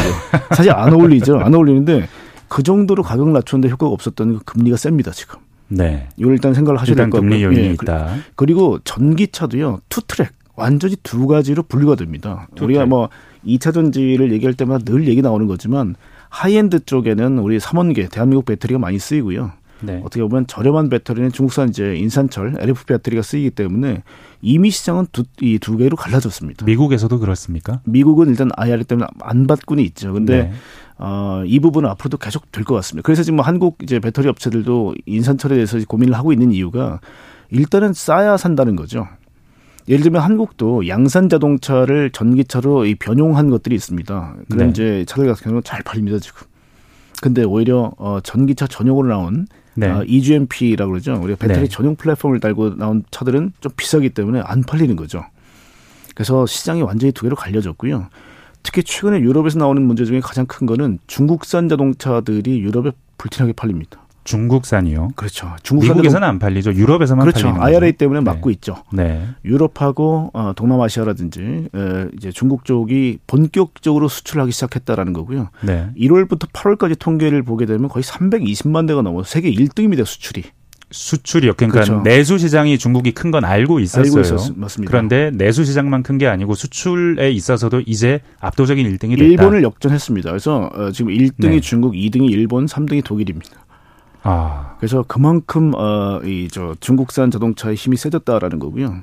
[0.55, 1.39] 사실 안 어울리죠.
[1.39, 2.07] 안 어울리는데
[2.53, 5.39] 그 정도로 가격 낮추는데 효과가 없었던 그 금리가 셉니다 지금.
[5.69, 6.07] 네.
[6.17, 7.31] 이걸 일단 생각을 하셔야 될 것 같고요.
[7.31, 7.71] 금리 요인이 예.
[7.71, 8.15] 있다.
[8.35, 12.47] 그리고 전기차도요 two track 완전히 두 가지로 분류가 됩니다.
[12.53, 13.09] 투 우리가 뭐
[13.43, 15.95] 2차 전지를 얘기할 때마다 늘 얘기 나오는 거지만
[16.29, 19.51] 하이엔드 쪽에는 우리 삼원계 대한민국 배터리가 많이 쓰이고요.
[19.83, 20.01] 네.
[20.03, 24.03] 어떻게 보면 저렴한 배터리는 중국산 이제 인산철 LFP 배터리가 쓰이기 때문에
[24.41, 26.65] 이미 시장은 두, 이 두 개로 갈라졌습니다.
[26.65, 27.81] 미국에서도 그렇습니까?
[27.85, 30.13] 미국은 일단 IRA 때문에 안 받고는 있죠.
[30.13, 30.53] 근데 네.
[30.97, 33.05] 어, 이 부분은 앞으로도 계속 될 것 같습니다.
[33.05, 36.99] 그래서 지금 뭐 한국 이제 배터리 업체들도 인산철에 대해서 고민을 하고 있는 이유가
[37.49, 39.07] 일단은 싸야 산다는 거죠.
[39.89, 44.35] 예를 들면 한국도 양산 자동차를 전기차로 이 변용한 것들이 있습니다.
[44.49, 44.69] 그런 네.
[44.71, 46.47] 이제 차들 같은 경우는 잘 팔립니다 지금.
[47.21, 49.89] 근데 오히려 어 전기차 전용으로 나온 네.
[49.89, 51.15] 어, EGMP라고 그러죠.
[51.15, 51.67] 우리가 배터리 네.
[51.67, 55.25] 전용 플랫폼을 달고 나온 차들은 좀 비싸기 때문에 안 팔리는 거죠.
[56.15, 58.07] 그래서 시장이 완전히 두 개로 갈려졌고요.
[58.61, 64.02] 특히 최근에 유럽에서 나오는 문제 중에 가장 큰 거는 중국산 자동차들이 유럽에 불티나게 팔립니다.
[64.23, 65.09] 중국산이요.
[65.15, 65.53] 그렇죠.
[65.71, 66.73] 미국에서는 안 팔리죠.
[66.73, 67.47] 유럽에서만 그렇죠.
[67.47, 67.97] 팔리는 IRA 거죠.
[67.97, 68.53] 때문에 막고 네.
[68.53, 68.75] 있죠.
[68.91, 69.27] 네.
[69.45, 71.41] 유럽하고 어, 동남아시아라든지
[71.75, 75.49] 에, 이제 중국 쪽이 본격적으로 수출하기 시작했다라는 거고요.
[75.61, 75.87] 네.
[75.97, 80.43] 1월부터 8월까지 통계를 보게 되면 거의 320만 대가 넘어 세계 1등입니다 수출이.
[80.95, 81.55] 수출이요.
[81.55, 82.01] 그러니까 그렇죠.
[82.03, 84.03] 내수 시장이 중국이 큰 건 알고 있었어요.
[84.03, 84.91] 알고 있었, 맞습니다.
[84.91, 89.23] 그런데 내수 시장만 큰 게 아니고 수출에 있어서도 이제 압도적인 1등이 됐다.
[89.23, 90.29] 일본을 역전했습니다.
[90.29, 91.59] 그래서 어, 지금 1등이 네.
[91.61, 93.62] 중국, 2등이 일본, 3등이 독일입니다.
[94.23, 99.01] 아, 그래서 그만큼 어, 이저 중국산 자동차의 힘이 세졌다라는 거고요.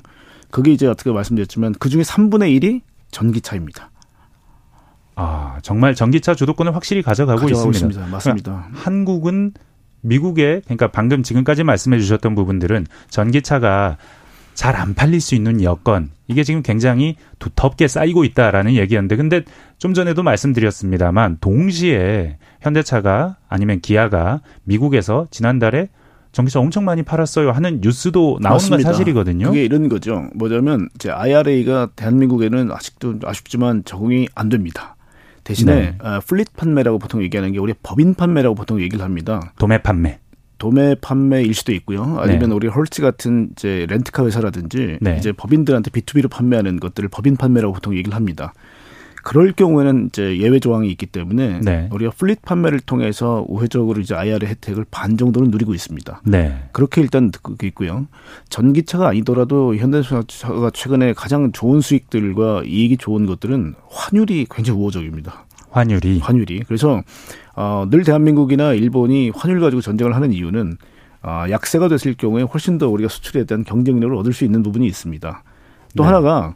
[0.49, 2.81] 그게 이제 어떻게 말씀드렸지만 그 중에 3분의 1이
[3.11, 3.91] 전기차입니다.
[5.15, 7.87] 아, 정말 전기차 주도권을 확실히 가져가고, 가져가고 있습니다.
[7.87, 8.11] 있습니다.
[8.11, 8.51] 맞습니다.
[8.51, 9.53] 그러니까 한국은
[10.01, 13.97] 미국에 그러니까 방금 지금까지 말씀해 주셨던 부분들은 전기차가
[14.61, 19.41] 잘 안 팔릴 수 있는 여건 이게 지금 굉장히 두텁게 쌓이고 있다라는 얘기였는데 근데
[19.79, 25.89] 좀 전에도 말씀드렸습니다만 동시에 현대차가 아니면 기아가 미국에서 지난달에
[26.31, 28.91] 전기차 엄청 많이 팔았어요 하는 뉴스도 나오는 건 맞습니다.
[28.91, 29.47] 사실이거든요.
[29.47, 30.27] 그게 이런 거죠.
[30.35, 34.95] 뭐냐면 이제 IRA가 대한민국에는 아직도 아쉽지만 적응이 안 됩니다.
[35.43, 35.97] 대신에 네.
[36.03, 39.53] 어, fleet 판매라고 보통 얘기하는 게 우리 법인 판매라고 보통 얘기를 합니다.
[39.57, 40.19] 도매 판매.
[40.61, 42.19] 도매 판매일 수도 있고요.
[42.19, 42.55] 아니면 네.
[42.55, 45.17] 우리 Hertz 같은 이제 렌트카 회사라든지 네.
[45.17, 48.53] 이제 법인들한테 B2B로 판매하는 것들을 법인 판매라고 보통 얘기를 합니다.
[49.23, 51.89] 그럴 경우에는 이제 예외 조항이 있기 때문에 네.
[51.91, 56.21] 우리가 fleet 판매를 통해서 우회적으로 이제 IRA 혜택을 반 정도는 누리고 있습니다.
[56.25, 56.63] 네.
[56.73, 58.05] 그렇게 일단 듣고 있고요.
[58.49, 65.45] 전기차가 아니더라도 현대차가 최근에 가장 좋은 수익들과 이익이 좋은 것들은 환율이 굉장히 우호적입니다.
[65.71, 66.63] 환율이 환율이.
[66.67, 67.01] 그래서
[67.55, 70.77] 어, 늘 대한민국이나 일본이 환율 가지고 전쟁을 하는 이유는
[71.21, 75.43] 아, 약세가 됐을 경우에 훨씬 더 우리가 수출에 대한 경쟁력을 얻을 수 있는 부분이 있습니다.
[75.95, 76.07] 또 네.
[76.07, 76.55] 하나가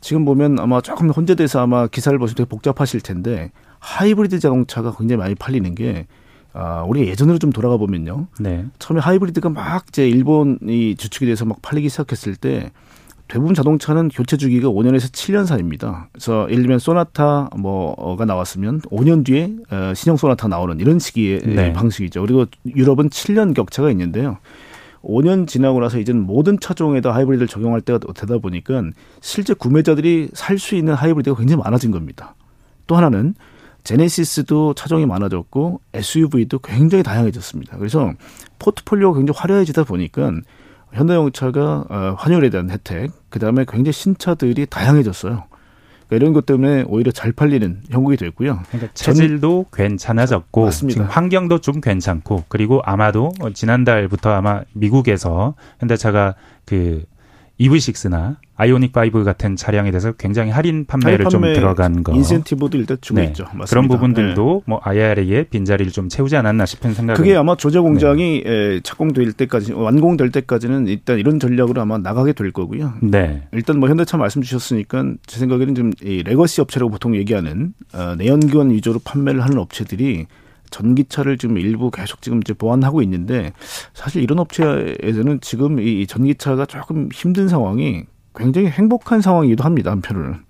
[0.00, 5.34] 지금 보면 아마 조금 혼재돼서 아마 기사를 보시면 되게 복잡하실 텐데 하이브리드 자동차가 굉장히 많이
[5.34, 6.06] 팔리는 게
[6.52, 8.28] 아, 우리가 예전으로 좀 돌아가 보면요.
[8.38, 8.64] 네.
[8.78, 12.70] 처음에 하이브리드가 막 이제 일본이 주축이 돼서 막 팔리기 시작했을 때
[13.26, 16.08] 대부분 자동차는 교체 주기가 5년에서 7년 사이입니다.
[16.12, 21.72] 그래서 예를 들면 소나타 뭐가 나왔으면 5년 뒤에 어, 신형 소나타 나오는 이런 시기의 네.
[21.72, 22.20] 방식이죠.
[22.20, 24.38] 그리고 유럽은 7년 격차가 있는데요.
[25.02, 28.82] 5년 지나고 나서 이제는 모든 차종에다 하이브리드를 적용할 때가 되다 보니까
[29.20, 32.34] 실제 구매자들이 살 수 있는 하이브리드가 굉장히 많아진 겁니다.
[32.86, 33.34] 또 하나는
[33.84, 37.76] 제네시스도 차종이 많아졌고 SUV도 굉장히 다양해졌습니다.
[37.76, 38.12] 그래서
[38.58, 40.32] 포트폴리오가 굉장히 화려해지다 보니까
[40.94, 45.44] 현대자동차가 어, 환율에 대한 혜택, 그 다음에 굉장히 신차들이 다양해졌어요.
[46.06, 48.60] 그러니까 이런 것 때문에 오히려 잘 팔리는 형국이 됐고요.
[48.68, 50.94] 그러니까 체질도 괜찮아졌고 맞습니다.
[50.94, 57.04] 지금 환경도 좀 괜찮고 그리고 아마도 어, 지난달부터 아마 미국에서 현대차가 그
[57.60, 62.12] EV6나 아이오닉 5 같은 차량에 대해서 굉장히 할인 판매를 좀 판매 들어간 거.
[62.14, 63.26] 인센티브도 일단 주고 네.
[63.26, 63.44] 있죠.
[63.44, 63.66] 맞습니다.
[63.66, 64.70] 그런 부분들도 네.
[64.70, 68.50] 뭐 IRA의 빈자리를 좀 채우지 않았나 싶은 생각이 그게 아마 조지아 공장이 네.
[68.50, 72.94] 에, 착공될 때까지 완공될 때까지는 일단 이런 전략으로 아마 나가게 될 거고요.
[73.02, 73.42] 네.
[73.52, 78.70] 일단 뭐 현대차 말씀 주셨으니까 제 생각에는 좀 이 legacy 업체라고 보통 얘기하는 어, 내연기관
[78.70, 80.26] 위주로 판매를 하는 업체들이
[80.74, 83.52] 전기차를 지금 일부 계속 지금 이제 보완하고 있는데
[83.92, 88.02] 사실 이런 업체에서는 지금 이 전기차가 조금 힘든 상황이
[88.34, 90.40] 굉장히 행복한 상황이기도 합니다 한편으로는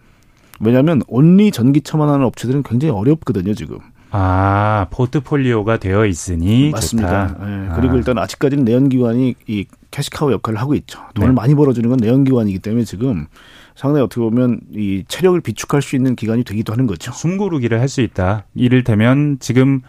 [0.61, 3.79] 왜냐하면 온리 전기차만 하는 업체들은 굉장히 어렵거든요 지금
[4.17, 7.27] 아 포트폴리오가 되어 있으니 맞습니다.
[7.29, 7.51] 좋다.
[7.51, 7.75] 예, 아.
[7.75, 11.01] 그리고 일단 아직까지는 내연기관이 이 캐시카우 역할을 하고 있죠.
[11.15, 11.35] 돈을 네.
[11.35, 13.27] 많이 벌어주는 건 내연기관이기 때문에 지금
[13.75, 17.11] 상당히 어떻게 보면 이 체력을 비축할 수 있는 기간이 되기도 하는 거죠.
[17.11, 18.45] 숨고르기를 할 수 있다.
[18.55, 19.83] 이를테면 지금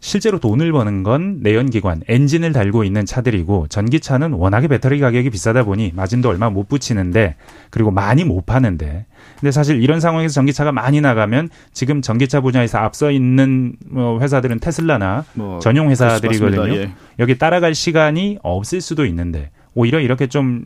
[0.00, 5.92] 실제로 돈을 버는 건 내연기관, 엔진을 달고 있는 차들이고 전기차는 워낙에 배터리 가격이 비싸다 보니
[5.94, 7.34] 마진도 얼마 못 붙이는데
[7.70, 9.06] 그리고 많이 못 파는데
[9.40, 15.24] 근데 사실 이런 상황에서 전기차가 많이 나가면 지금 전기차 분야에서 앞서 있는 뭐 회사들은 테슬라나
[15.34, 15.90] 뭐 전용.
[15.90, 16.74] 회사들이거든요.
[16.74, 16.92] 예.
[17.18, 20.64] 여기 따라갈 시간이 없을 수도 있는데 오히려 이렇게 좀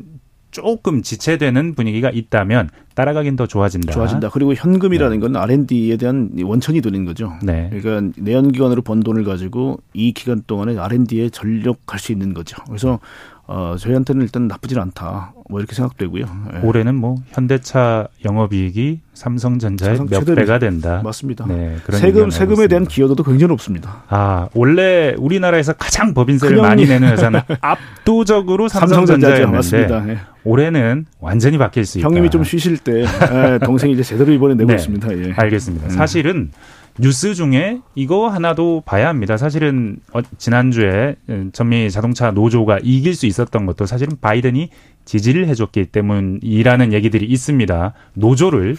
[0.53, 3.91] 조금 지체되는 분위기가 있다면 따라가긴 더 좋아진다.
[3.93, 4.29] 좋아진다.
[4.29, 7.33] 그리고 현금이라는 건 R&D에 대한 원천이 되는 거죠.
[7.43, 7.71] 네.
[7.73, 12.63] 그러니까 내연 기관으로 번 돈을 가지고 이 기간 동안에 R&D에 전력할 수 있는 거죠.
[12.67, 13.01] 그래서
[13.49, 15.35] 어, 저희한테는 일단 나쁘진 않다.
[15.51, 16.25] 뭐 이렇게 생각되고요.
[16.55, 16.59] 예.
[16.67, 21.03] 올해는 뭐 현대차 영업이익이 삼성전자의 삼성 몇 최대로 배가 된다.
[21.05, 21.45] 맞습니다.
[21.47, 22.87] 네, 세금 세금에 대한.
[22.87, 24.05] 기여도도 굉장히 높습니다.
[24.09, 29.89] 아 원래 우리나라에서 가장 법인세를 큰형이- 많이 내는 회사는 압도적으로 삼성전자였는데.
[30.13, 30.19] 예.
[30.45, 32.07] 올해는 완전히 바뀔 수 있다.
[32.09, 34.75] 형님이 좀 쉬실 때 예, 동생이 이제 제대로 이번에 내고 네.
[34.77, 35.17] 있습니다.
[35.19, 35.33] 예.
[35.37, 35.87] 알겠습니다.
[35.87, 35.91] 음.
[35.91, 36.51] 사실은
[36.99, 39.37] 뉴스 중에 이거 하나도 봐야 합니다.
[39.37, 41.17] 사실은 어, 지난주에
[41.53, 44.69] 전미 자동차 노조가 이길 수 있었던 것도 사실은 바이든이
[45.05, 47.95] 지지를 해줬기 때문이라는 얘기들이 있습니다.
[48.15, 48.77] 노조를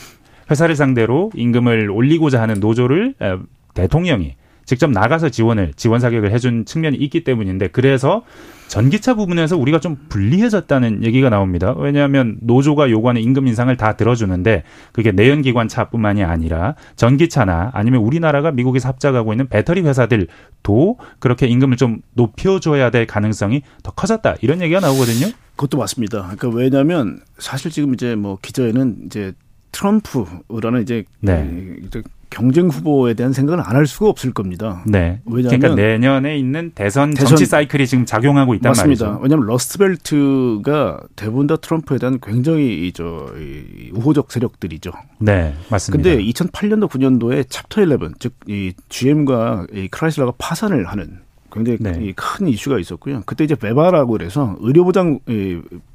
[0.52, 3.38] 회사를 상대로 임금을 올리고자 하는 노조를 에,
[3.74, 8.24] 대통령이 직접 나가서 지원을 지원 사격을 해준 측면이 있기 때문인데 그래서
[8.68, 11.76] 전기차 부분에서 우리가 좀 불리해졌다는 얘기가 나옵니다.
[11.78, 18.90] 왜냐하면 노조가 요구하는 임금 인상을 다 들어주는데 그게 내연기관 차뿐만이 아니라 전기차나 아니면 우리나라가 미국에서
[18.90, 25.32] 합작하고 있는 배터리 회사들도 그렇게 임금을 좀 높여줘야 될 가능성이 더 커졌다 이런 얘기가 나오거든요.
[25.56, 26.22] 그것도 맞습니다.
[26.22, 29.34] 그러니까 왜냐하면 사실 지금 이제 뭐 기저에는 이제
[29.72, 31.78] 트럼프라는 이제 네.
[32.34, 34.84] 경쟁 후보에 대한 생각을 안 할 수가 없을 겁니다.
[34.86, 35.22] 네.
[35.26, 39.06] 왜냐하면 그러니까 내년에 있는 대선, 대선 정치 사이클이 지금 작용하고 있단 맞습니다.
[39.06, 39.24] 말이죠.
[39.24, 43.32] 왜냐하면 러스트벨트가 대부분 다 트럼프에 대한 굉장히 저
[43.94, 44.92] 우호적 세력들이죠.
[45.20, 46.10] 네, 맞습니다.
[46.10, 51.20] 근데 2008년도 9년도에 챕터 11, 즉 이 GM과 이 크라이슬러가 파산을 하는
[51.52, 52.14] 굉장히 네.
[52.16, 53.22] 큰 이슈가 있었고요.
[53.26, 55.20] 그때 이제 VEBA라고 그래서 의료보장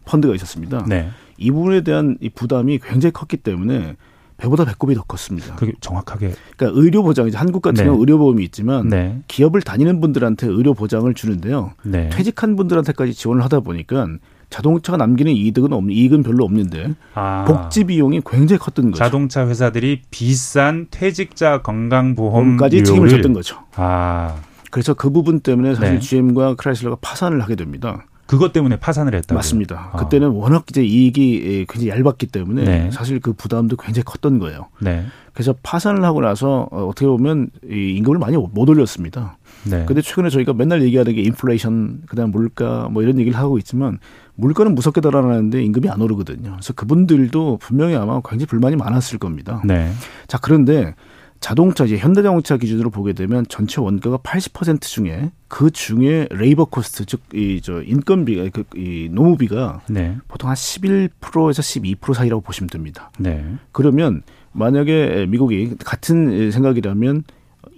[0.04, 0.84] 펀드가 있었습니다.
[0.88, 1.10] 네.
[1.36, 3.96] 이 부분에 대한 이 부담이 굉장히 컸기 때문에
[4.38, 5.56] 배보다 배꼽이 더 컸습니다.
[5.56, 6.32] 그게 정확하게.
[6.56, 7.90] 그러니까 의료 보장 이제 한국 같은 네.
[7.90, 9.20] 경우 의료 보험이 있지만 네.
[9.28, 11.72] 기업을 다니는 분들한테 의료 보장을 주는데요.
[11.82, 12.08] 네.
[12.10, 14.06] 퇴직한 분들한테까지 지원을 하다 보니까
[14.48, 17.44] 자동차가 남기는 이득은 없는 이익은 별로 없는데 아.
[17.46, 18.98] 복지 비용이 굉장히 컸던 거죠.
[18.98, 23.58] 자동차 회사들이 비싼 퇴직자 건강보험까지 책임을 졌던 거죠.
[23.74, 24.36] 아.
[24.70, 25.98] 그래서 그 부분 때문에 사실 네.
[25.98, 28.06] GM과 크라이슬러가 파산을 하게 됩니다.
[28.28, 29.34] 그것 때문에 파산을 했다.
[29.34, 29.90] 맞습니다.
[29.92, 29.96] 아.
[29.96, 32.90] 그때는 워낙 이제 이익이 굉장히 얇았기 때문에 네.
[32.92, 34.68] 사실 그 부담도 굉장히 컸던 거예요.
[34.80, 35.06] 네.
[35.32, 39.38] 그래서 파산을 하고 나서 어, 어떻게 보면 이 임금을 많이 못 올렸습니다.
[39.64, 39.86] 네.
[39.86, 43.98] 근데 최근에 저희가 맨날 얘기하는 게 인플레이션, 그다음 물가 뭐 이런 얘기를 하고 있지만
[44.34, 46.50] 물가는 무섭게 달아나는데 임금이 안 오르거든요.
[46.50, 49.62] 그래서 그분들도 분명히 아마 굉장히 불만이 많았을 겁니다.
[49.64, 49.90] 네.
[50.26, 50.94] 자 그런데
[51.40, 57.20] 자동차 이제 현대자동차 기준으로 보게 되면 전체 원가가 80% 중에 그 중에 labor cost 즉
[57.32, 60.16] 이 저 인건비가 그 이 노무비가 네.
[60.28, 63.10] 보통 한 11%에서 12% 사이라고 보시면 됩니다.
[63.18, 63.44] 네.
[63.72, 64.22] 그러면
[64.52, 67.22] 만약에 미국이 같은 생각이라면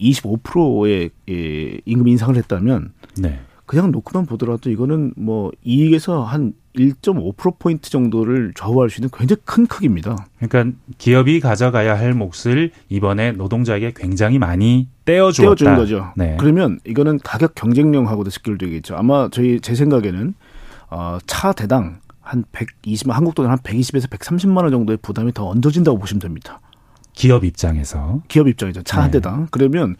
[0.00, 1.10] 25%의
[1.84, 3.40] 임금 인상을 했다면 네.
[3.66, 10.26] 그냥 놓고만 보더라도 이거는 뭐 이익에서 한 1.5%포인트 정도를 좌우할 수 있는 굉장히 큰 크기입니다.
[10.38, 15.54] 그러니까 기업이 가져가야 할 몫을 이번에 노동자에게 굉장히 많이 떼어주었다.
[15.56, 16.12] 떼어준 거죠.
[16.16, 16.36] 네.
[16.38, 18.96] 그러면 이거는 가격 경쟁력하고도 직결되겠죠.
[18.96, 20.34] 아마 저희 제 생각에는
[20.90, 25.98] 어, 차 대당 한 120만 한국 돈은 한 120에서 130만 원 정도의 부담이 더 얹어진다고
[25.98, 26.60] 보시면 됩니다.
[27.12, 28.82] 기업 입장에서 기업 입장이죠.
[28.82, 29.48] 차한 대당.
[29.50, 29.96] 그러면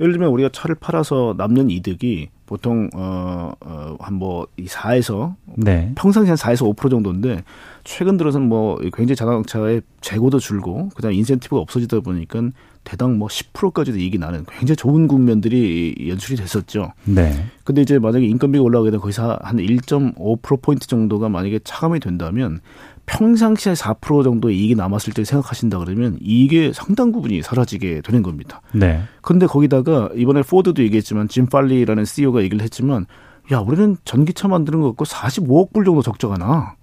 [0.00, 5.92] 예를 들면 우리가 차를 팔아서 남는 이득이 보통 어어한뭐이 4에서 네.
[5.94, 7.42] 평상시 한 4에서 5% 정도인데
[7.84, 12.50] 최근 들어서는 뭐 굉장히 자동차의 재고도 줄고 그다음 인센티브가 없어지다 보니까
[12.84, 16.92] 대당 뭐 10%까지도 이익이 나는 굉장히 좋은 국면들이 연출이 됐었죠.
[17.04, 17.32] 네.
[17.64, 22.60] 근데 이제 만약에 인건비가 올라가게 되면 거기서 한 1.5% 포인트 정도가 만약에 차감이 된다면
[23.06, 28.62] 평상시에 4% 정도 이익이 남았을 때 생각하신다 그러면 이게 상당 부분이 사라지게 되는 겁니다.
[28.72, 29.02] 네.
[29.20, 33.06] 근데 거기다가 이번에 포드도 얘기했지만 짐 팔리라는 CEO가 얘기를 했지만
[33.52, 36.76] 야, 우리는 전기차 만드는 거 갖고 45억 불 정도 적자가 나.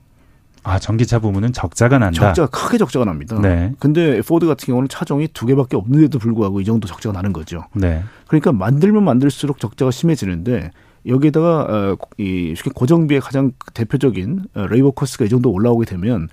[0.63, 2.33] 아, 전기차 부분은 적자가 난다.
[2.33, 3.39] 적자가 크게 적자가 납니다.
[3.41, 3.73] 네.
[3.79, 7.63] 근데 포드 같은 경우는 차종이 두 개밖에 없는데도 불구하고 이 정도 적자가 나는 거죠.
[7.73, 8.03] 네.
[8.27, 10.69] 그러니까 만들면 만들수록 적자가 심해지는데
[11.05, 16.29] 여기에다가 어, 이 쉽게 고정비의 가장 대표적인 어, labor cost가 이 정도 올라오게 되면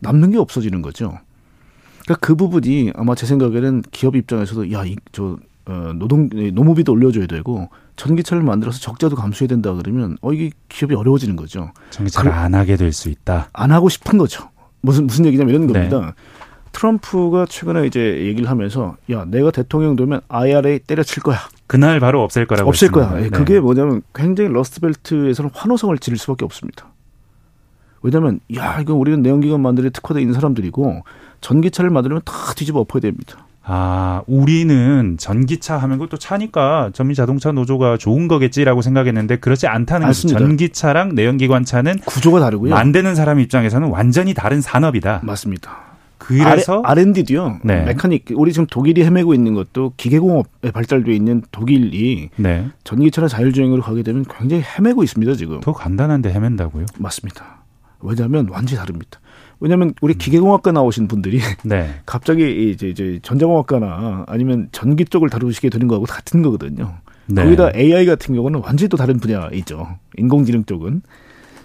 [0.00, 1.18] 남는 게 없어지는 거죠.
[2.04, 7.26] 그러니까 그 부분이 아마 제 생각에는 기업 입장에서도 야, 이, 저, 어, 노동, 노무비도 올려줘야
[7.26, 11.70] 되고 전기차를 만들어서 적자도 감수해야 된다 그러면 어, 이게 기업이 어려워지는 거죠.
[11.90, 13.48] 전기차를 그, 안 하게 될 수 있다.
[13.52, 14.48] 안 하고 싶은 거죠.
[14.80, 15.72] 무슨, 무슨 얘기냐면 이런 네.
[15.88, 16.14] 겁니다.
[16.72, 21.38] 트럼프가 최근에 이제 얘기를 하면서 야 내가 대통령 되면 IRA 때려칠 거야.
[21.66, 22.90] 그날 바로 없앨 거라고 없앨.
[22.90, 23.14] 거야.
[23.18, 23.28] 예, 네.
[23.30, 26.86] 그게 뭐냐면 굉장히 Rust Belt에서는 환호성을 지를 수밖에 없습니다.
[28.02, 31.04] 왜냐하면 야 이건 우리는 내연기관 만들에 특화되어 있는 사람들이고
[31.40, 33.46] 전기차를 만들면 다 뒤집어 엎어야 됩니다.
[33.64, 40.28] 아, 우리는 전기차 하면 그것도 차니까 전미 자동차 노조가 좋은 거겠지라고 생각했는데 그렇지 않다는 거죠.
[40.28, 42.74] 전기차랑 내연기관 차는 구조가 다르고요.
[42.74, 45.20] 만드는 사람 입장에서는 완전히 다른 산업이다.
[45.22, 45.91] 맞습니다.
[46.26, 47.60] 그래서 R&D도요.
[47.64, 47.84] 네.
[47.84, 52.68] 메카닉 우리 지금 독일이 헤매고 있는 것도 기계공업에 발달돼 있는 독일이 네.
[52.84, 55.60] 전기차나 자율주행으로 가게 되면 굉장히 헤매고 있습니다 지금.
[55.60, 56.86] 더 간단한데 헤맨다고요?
[56.98, 57.62] 맞습니다.
[58.00, 59.20] 왜냐하면 완전히 다릅니다.
[59.60, 61.94] 왜냐하면 우리 기계공학과 나오신 분들이 네.
[62.04, 66.94] 갑자기 이제 이제 전자공학과나 아니면 전기 쪽을 다루시게 되는 거하고 같은 거거든요.
[67.26, 67.44] 네.
[67.44, 69.86] 거기다 AI 같은 경우는 완전히 또 다른 분야이죠.
[70.16, 71.02] 인공지능 쪽은.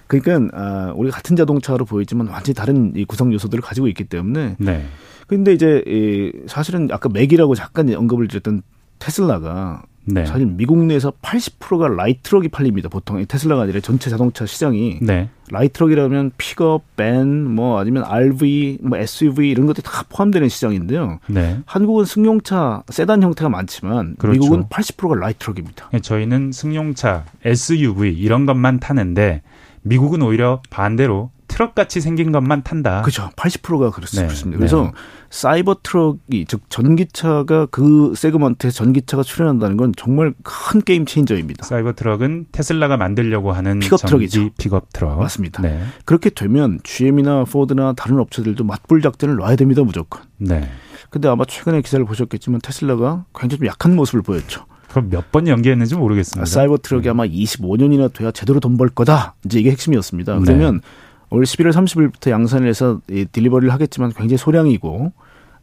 [0.07, 4.55] 그러니까 아, 우리 같은 자동차로 보이지만 완전히 다른 이 구성 요소들을 가지고 있기 때문에.
[4.57, 4.85] 네.
[5.27, 8.61] 근데 이제 이 사실은 아까 맥이라고 잠깐 언급을 드렸던
[8.99, 10.25] 테슬라가 네.
[10.25, 12.87] 사실 미국 내에서 80%가 light truck이 팔립니다.
[12.87, 15.29] 보통 테슬라가 아니라 전체 자동차 시장이 네.
[15.51, 21.19] light truck이라면 픽업, 밴, 뭐 아니면 RV, 뭐 SUV 이런 것들이 다 포함되는 시장인데요.
[21.27, 21.59] 네.
[21.65, 24.39] 한국은 승용차 세단 형태가 많지만 그렇죠.
[24.39, 25.89] 미국은 80%가 light truck입니다.
[25.91, 29.41] 네, 저희는 승용차, SUV 이런 것만 타는데
[29.87, 33.01] 미국은 오히려 반대로 트럭 같이 생긴 것만 탄다.
[33.01, 33.29] 그렇죠.
[33.35, 34.33] 80%가 그렇습니다.
[34.45, 34.57] 네.
[34.57, 34.91] 그래서 네.
[35.29, 41.65] 사이버 트럭이 즉 전기차가 그 segment에 전기차가 출연한다는 건 정말 큰 game changer입니다.
[41.65, 44.49] 사이버 트럭은 테슬라가 만들려고 하는 픽업 트럭이죠.
[44.57, 45.19] 픽업 트럭.
[45.19, 45.61] 맞습니다.
[45.63, 45.81] 네.
[46.05, 50.21] 그렇게 되면 GM이나 포드나 다른 업체들도 맞불 작전을 놔야 됩니다, 무조건.
[50.37, 50.69] 네.
[51.09, 54.65] 근데 아마 최근에 기사를 보셨겠지만 테슬라가 굉장히 좀 약한 모습을 보였죠.
[54.89, 56.45] 그럼 몇 번 연기했는지 모르겠습니다.
[56.45, 57.09] 사이버 트럭이 네.
[57.09, 59.35] 아마 25년이나 돼야 제대로 돈 벌 거다.
[59.45, 60.39] 이제 이게 핵심이었습니다.
[60.39, 60.81] 그러면 네.
[61.29, 65.11] 올 11월 30일부터 양산을 해서 이 delivery를 하겠지만 굉장히 소량이고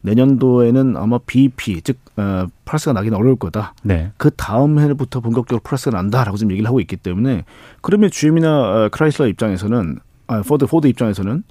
[0.01, 3.73] 내년도에는 아마 BEP 즉 어, 플러스가 나기는 어려울 거다.
[3.83, 4.11] 네.
[4.17, 7.43] 그 다음 해부터 본격적으로 플러스가 난다라고 지금 얘기를 하고 있기 때문에
[7.81, 11.43] 그러면 GM이나 어, 크라이슬러 입장에서는 아, 포드 포드 입장에서는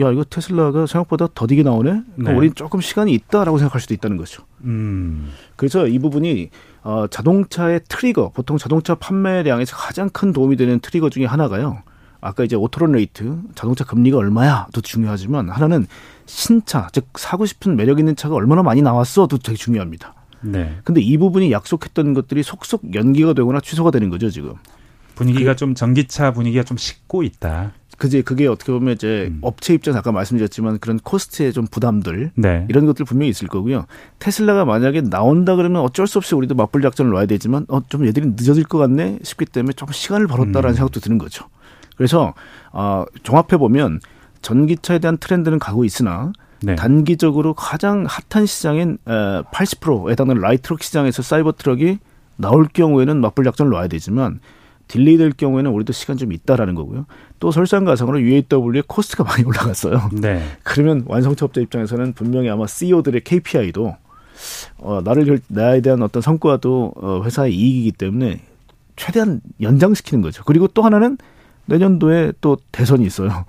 [0.00, 2.02] 야 이거 테슬라가 생각보다 더디게 나오네.
[2.16, 2.32] 네.
[2.32, 4.44] 우리 조금 시간이 있다라고 생각할 수도 있다는 거죠.
[4.64, 5.30] 음.
[5.56, 6.50] 그래서 이 부분이
[6.82, 11.82] 어, 자동차의 트리거 보통 자동차 판매량에서 가장 큰 도움이 되는 트리거 중에 하나가요.
[12.20, 15.86] 아까 이제 auto loan rate, 자동차 금리가 얼마야도 중요하지만 하나는
[16.26, 20.14] 신차, 즉 사고 싶은 매력 있는 차가 얼마나 많이 나왔어도 되게 중요합니다.
[20.42, 20.78] 네.
[20.84, 24.54] 근데 이 부분이 약속했던 것들이 속속 연기가 되거나 취소가 되는 거죠, 지금.
[25.14, 27.72] 분위기가 그, 좀 전기차 분위기가 좀 식고 있다.
[28.00, 29.40] 그제 그게 어떻게 보면 이제 음.
[29.42, 32.64] 업체 입장 아까 말씀드렸지만 그런 코스트의 좀 부담들 네.
[32.70, 33.84] 이런 것들 분명히 있을 거고요.
[34.18, 38.28] 테슬라가 만약에 나온다 그러면 어쩔 수 없이 우리도 맞불 작전을 놔야 되지만 어 좀 얘들이
[38.36, 40.74] 늦어질 것 같네 싶기 때문에 조금 시간을 벌었다라는 음.
[40.74, 41.44] 생각도 드는 거죠.
[41.96, 42.32] 그래서
[42.72, 44.00] 어, 종합해 보면
[44.40, 46.32] 전기차에 대한 트렌드는 가고 있으나
[46.62, 46.76] 네.
[46.76, 51.98] 단기적으로 가장 핫한 시장인 80%에 해당하는 light truck 시장에서 사이버 트럭이
[52.36, 54.40] 나올 경우에는 맞불 작전을 놔야 되지만
[54.90, 57.06] delay 될 경우에는 우리도 시간 좀 있다라는 거고요.
[57.38, 60.10] 또 설상가상으로 UAW의 코스트가 많이 올라갔어요.
[60.12, 60.42] 네.
[60.64, 63.96] 그러면 완성차 업체 입장에서는 분명히 아마 CEO들의 KPI도
[64.78, 68.40] 어, 나를 나에 대한 어떤 성과도 어, 회사의 이익이기 때문에
[68.96, 70.42] 최대한 연장시키는 거죠.
[70.44, 71.16] 그리고 또 하나는
[71.66, 73.44] 내년도에 또 대선이 있어요.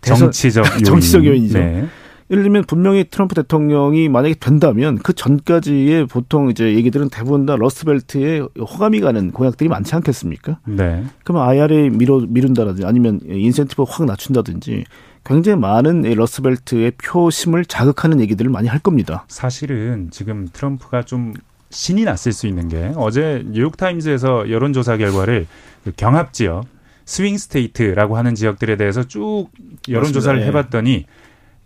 [0.00, 0.84] 대선, 정치적 요인.
[0.84, 1.58] 정치적 요인이죠.
[1.58, 1.86] 네.
[2.32, 8.40] 예를 들면 분명히 트럼프 대통령이 만약에 된다면 그 전까지의 보통 이제 얘기들은 대부분 다 러스트벨트에
[8.58, 10.58] 호감이 가는 공약들이 많지 않겠습니까?
[10.64, 11.04] 네.
[11.24, 14.84] 그러면 IRA 미뤄 미룬다든지 아니면 인센티브 확 낮춘다든지
[15.24, 19.26] 굉장히 많은 러스트벨트의 표심을 자극하는 얘기들을 많이 할 겁니다.
[19.28, 21.34] 사실은 지금 트럼프가 좀
[21.68, 25.46] 신이 났을 수 있는 게 어제 뉴욕타임즈에서 여론조사 결과를
[25.84, 26.64] 그 경합 지역
[27.04, 29.48] swing state라고 하는 지역들에 대해서 쭉
[29.88, 30.40] 여론조사를.
[30.40, 30.46] 예.
[30.46, 31.06] 해봤더니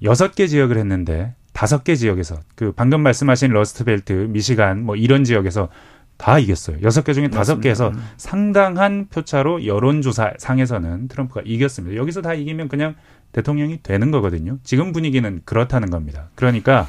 [0.03, 5.69] 여섯 개 지역을 했는데 다섯 개 지역에서 그 방금 말씀하신 러스트벨트, 미시간 뭐 이런 지역에서
[6.17, 6.79] 다 이겼어요.
[6.83, 11.97] 여섯 개 중에 다섯 개에서 상당한 표차로 여론조사 상에서는 트럼프가 이겼습니다.
[11.97, 12.95] 여기서 다 이기면 그냥
[13.33, 14.59] 대통령이 되는 거거든요.
[14.63, 16.31] 지금 분위기는 그렇다는 겁니다.
[16.35, 16.89] 그러니까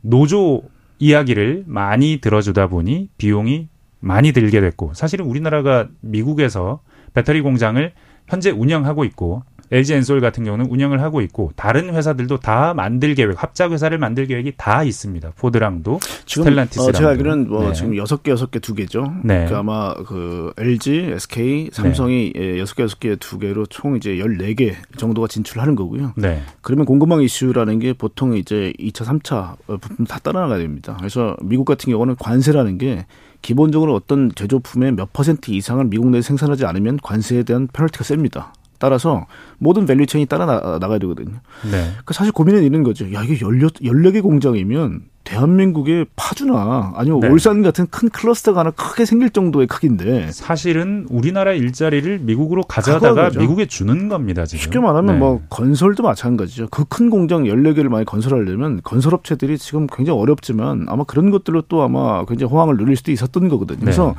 [0.00, 0.62] 노조
[0.98, 3.68] 이야기를 많이 들어주다 보니 비용이
[4.00, 6.82] 많이 들게 됐고 사실은 우리나라가 미국에서
[7.14, 7.92] 배터리 공장을
[8.26, 13.42] 현재 운영하고 있고 LG 엔솔 같은 경우는 운영을 하고 있고 다른 회사들도 다 만들 계획,
[13.42, 15.32] 합작 회사를 만들 계획이 다 있습니다.
[15.36, 16.88] 포드랑도 지금 스텔란티스랑도.
[16.90, 17.72] 어, 제가 알기로는 뭐 네.
[17.72, 19.14] 지금 여섯 개 여섯 개 두 개죠.
[19.24, 19.46] 네.
[19.48, 22.58] 그 아마 그 LG, SK, 삼성이 네.
[22.60, 26.12] 여섯 개 여섯 개 두 개로 총 이제 열네 개 정도가 진출하는 거고요.
[26.16, 26.42] 네.
[26.60, 30.96] 그러면 공급망 이슈라는 게 보통 이제 2차, 3차 부품 다 따라나가야 됩니다.
[30.98, 33.06] 그래서 미국 같은 경우는 관세라는 게
[33.40, 38.52] 기본적으로 어떤 제조품의 몇 퍼센트 이상을 미국 내에 생산하지 않으면 관세에 대한 페널티가 셉니다.
[38.82, 39.26] 따라서
[39.58, 41.36] 모든 value chain이 따라 나, 가야 되거든요.
[41.70, 41.92] 네.
[42.04, 43.12] 그 사실 고민은 이런 거죠.
[43.14, 47.28] 야, 이게 14개 공장이면 대한민국의 파주나 아니면 네.
[47.28, 53.66] 울산 같은 큰 클러스터가 하나 크게 생길 정도의 크기인데 사실은 우리나라 일자리를 미국으로 가져다가 미국에
[53.66, 54.44] 주는 겁니다.
[54.46, 54.60] 지금.
[54.60, 55.18] 쉽게 말하면 네.
[55.20, 56.66] 뭐 건설도 마찬가지죠.
[56.70, 62.24] 그 큰 공장 14개를 많이 건설하려면 건설업체들이 지금 굉장히 어렵지만 아마 그런 것들로 또 아마
[62.24, 63.78] 굉장히 호황을 누릴 수도 있었던 거거든요.
[63.78, 64.14] 그래서 네.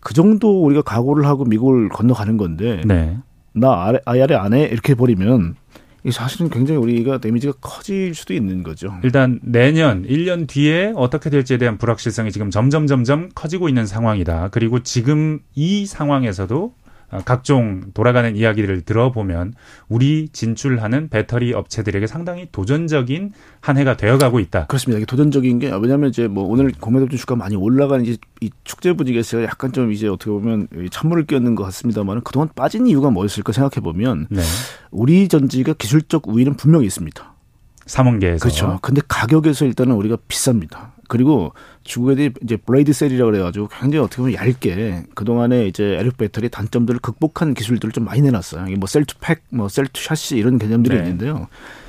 [0.00, 3.16] 그 정도 우리가 각오를 하고 미국을 건너가는 건데 네.
[3.52, 4.64] 나 아래, 아야래 안 해?
[4.64, 5.56] 이렇게 버리면
[6.04, 8.92] 이 사실은 굉장히 우리가 데미지가 커질 수도 있는 거죠.
[9.04, 14.48] 일단 내년, 1년 뒤에 어떻게 될지에 대한 불확실성이 지금 점점 점점 커지고 있는 상황이다.
[14.50, 16.81] 그리고 지금 이 상황에서도 어,
[17.24, 19.54] 각종 돌아가는 이야기들을 들어보면
[19.88, 24.66] 우리 진출하는 배터리 업체들에게 상당히 도전적인 한 해가 되어가고 있다.
[24.66, 24.98] 그렇습니다.
[24.98, 29.42] 이게 도전적인 게 왜냐하면 이제 뭐 오늘 공매도주 주가 많이 올라가는 이제 이 축제 분위기에서
[29.44, 34.28] 약간 좀 이제 어떻게 보면 찬물을 끼얹는 것 같습니다만 그동안 빠진 이유가 뭐였을까 생각해 보면
[34.30, 34.40] 네.
[34.90, 37.34] 우리 전지가 기술적 우위는 분명히 있습니다.
[37.86, 38.78] 삼원계에서 그렇죠.
[38.80, 40.92] 근데 가격에서 일단은 우리가 비쌉니다.
[41.12, 41.52] 그리고
[41.84, 47.00] 중국 애들이 이제 blade cell이라고 그래가지고 굉장히 어떻게 보면 얇게 그동안에 이제 LFP 배터리 단점들을
[47.00, 48.64] 극복한 기술들을 좀 많이 내놨어요.
[48.66, 51.02] 이게 뭐 cell to pack, 뭐 cell to chassis 이런 개념들이 네.
[51.02, 51.48] 있는데요.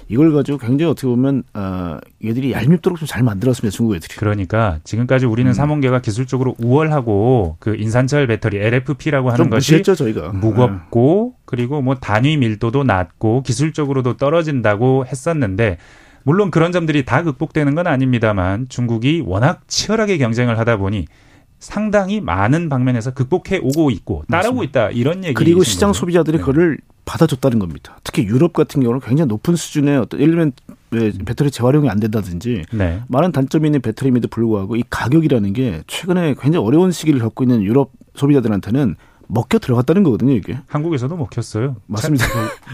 [0.09, 4.13] 이걸 가지고 굉장히 어떻게 보면 어 얘들이 얄밉도록 좀 잘 만들었습니다 중국 애들이.
[4.17, 5.53] 그러니까 지금까지 우리는 음.
[5.53, 10.33] 삼원계가 기술적으로 우월하고 그 인산철 배터리 LFP라고 하는 것이 무시했죠, 저희가.
[10.33, 11.43] 무겁고 네.
[11.45, 15.77] 그리고 뭐 단위 밀도도 낮고 기술적으로도 떨어진다고 했었는데
[16.23, 21.05] 물론 그런 점들이 다 극복되는 건 아닙니다만 중국이 워낙 치열하게 경쟁을 하다 보니
[21.59, 24.63] 상당히 많은 방면에서 극복해 오고 있고 맞습니다.
[24.63, 25.99] 있다 이런 얘기 그리고 시장 거죠.
[25.99, 26.41] 소비자들이 네.
[26.41, 27.97] 그거를 받아줬다는 겁니다.
[28.03, 30.51] 특히 유럽 같은 경우는 굉장히 높은 수준의 어떤 예를
[30.91, 33.01] 들면 배터리 재활용이 안 된다든지 네.
[33.07, 37.91] 많은 단점이 있는 배터리임에도 불구하고 이 가격이라는 게 최근에 굉장히 어려운 시기를 겪고 있는 유럽
[38.15, 38.95] 소비자들한테는
[39.27, 40.57] 먹혀 들어갔다는 거거든요, 이게.
[40.67, 41.77] 한국에서도 먹혔어요.
[41.87, 42.25] 맞습니다.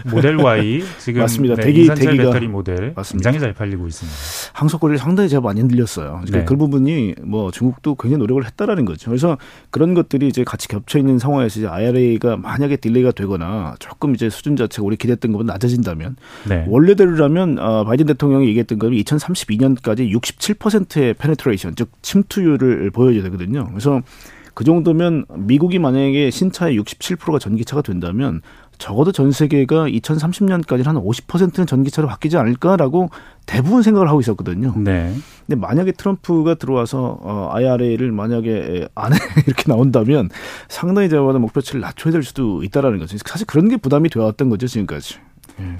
[0.02, 1.54] 그 모델 Y 지금 맞습니다.
[1.56, 3.30] 네, 대기 대기가 배터리 모델 맞습니다.
[3.30, 4.18] 굉장히 잘 팔리고 있습니다.
[4.52, 6.10] 항속거리를 상당히 제가 많이 흔들렸어요.
[6.10, 6.44] 그러니까 네.
[6.44, 9.10] 그 부분이 뭐 중국도 굉장히 노력을 했다라는 거죠.
[9.10, 9.38] 그래서
[9.70, 14.56] 그런 것들이 이제 같이 겹쳐 있는 상황에서 이제 IRA가 만약에 delay가 되거나 조금 이제 수준
[14.56, 16.16] 자체가 우리 기대했던 것보다 낮아진다면
[16.48, 16.64] 네.
[16.68, 23.66] 원래대로라면 어, 바이든 대통령이 얘기했던 거는 2032년까지 67%의 penetration 즉 침투율을 보여줘야 되거든요.
[23.68, 24.02] 그래서
[24.54, 28.42] 그 정도면 미국이 만약에 신차의 67%가 전기차가 된다면
[28.80, 33.10] 적어도 전 세계가 2030년까지 한 50%는 전기차로 바뀌지 않을까라고
[33.44, 34.74] 대부분 생각을 하고 있었거든요.
[34.78, 35.14] 네.
[35.46, 40.30] 근데 만약에 트럼프가 들어와서 어, IRA를 만약에 안 해 이렇게 나온다면
[40.68, 43.18] 상당히 제가 보는 목표치를 낮춰야 될 수도 있다라는 거죠.
[43.24, 45.16] 사실 그런 게 부담이 되어왔던 거죠 지금까지.
[45.58, 45.76] 네.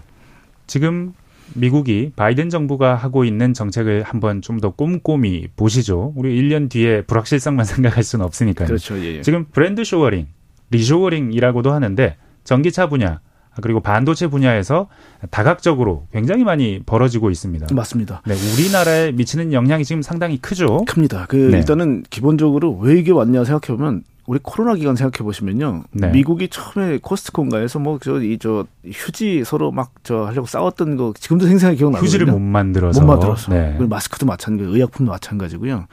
[0.67, 1.15] 지금
[1.55, 6.13] 미국이 바이든 정부가 하고 있는 정책을 한번 좀 더 꼼꼼히 보시죠.
[6.17, 8.67] 우리 1년 뒤에 불확실성만 생각할 수는 없으니까요.
[8.67, 8.99] 그렇죠.
[8.99, 9.23] 예, 예.
[9.23, 10.27] 지금 friend shoring,
[10.71, 13.21] reshoring이라고도 하는데 전기차 분야
[13.63, 14.89] 그리고 반도체 분야에서
[15.31, 17.75] 다각적으로 굉장히 많이 벌어지고 있습니다.
[17.75, 18.23] 맞습니다.
[18.27, 20.85] 네, 우리나라에 미치는 영향이 지금 상당히 크죠.
[20.87, 21.27] 큽니다.
[21.29, 21.59] 그 네.
[21.59, 25.83] 일단은 기본적으로 왜 이게 왔냐 생각해 보면 우리 코로나 기간 생각해 보시면요.
[25.91, 26.13] 네.
[26.13, 32.07] 미국이 처음에 코스트코인가에서 뭐 저이저 휴지 서로 막 저 하려고 싸웠던 거 지금도 생생하게 기억나거든요.
[32.07, 33.53] 휴지를 못 만들어서 못 만들어서.
[33.53, 33.77] 네.
[33.81, 35.87] 마스크도 마찬가지, 의약품도 마찬가지고요.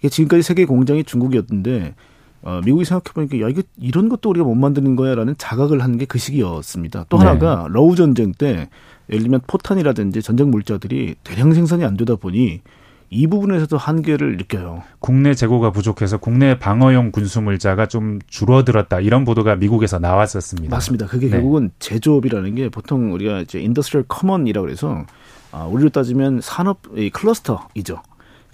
[0.00, 1.94] 이게 지금까지 세계 공장이 중국이었는데
[2.42, 6.06] 어, 미국이 생각해 보니까 야 이거 이런 것도 우리가 못 만드는 거야라는 자각을 한 게
[6.06, 7.04] 그 시기였습니다.
[7.08, 7.26] 또 네.
[7.26, 8.68] 하나가 러우 전쟁 때
[9.08, 12.60] 예를 들면 포탄이라든지 전쟁 물자들이 대량 생산이 안 되다 보니
[13.10, 14.82] 이 부분에서도 한계를 느껴요.
[14.98, 20.74] 국내 재고가 부족해서 국내 방어용 군수 물자가 좀 줄어들었다 이런 보도가 미국에서 나왔었습니다.
[20.74, 21.06] 맞습니다.
[21.06, 21.32] 그게 네.
[21.32, 25.04] 결국은 제조업이라는 게 보통 우리가 이제 industrial common이라고 그래서
[25.52, 26.82] 아, 우리로 따지면 산업
[27.12, 28.02] 클러스터이죠.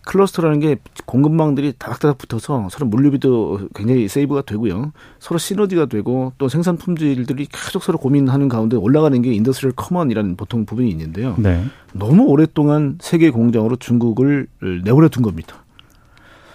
[0.07, 0.77] 클러스터라는 게
[1.07, 4.93] 공급망들이 다닥다닥 붙어서 서로 물류비도 굉장히 save가 되고요.
[5.19, 10.67] 서로 시너지가 되고 또 생산 품질들이 계속 서로 고민하는 가운데 올라가는 게 industrial common이라는 보통
[10.67, 11.35] 부분이 있는데요.
[11.39, 11.65] 네.
[11.93, 14.47] 너무 오랫동안 세계 공장으로 중국을
[14.85, 15.65] 내버려 둔 겁니다.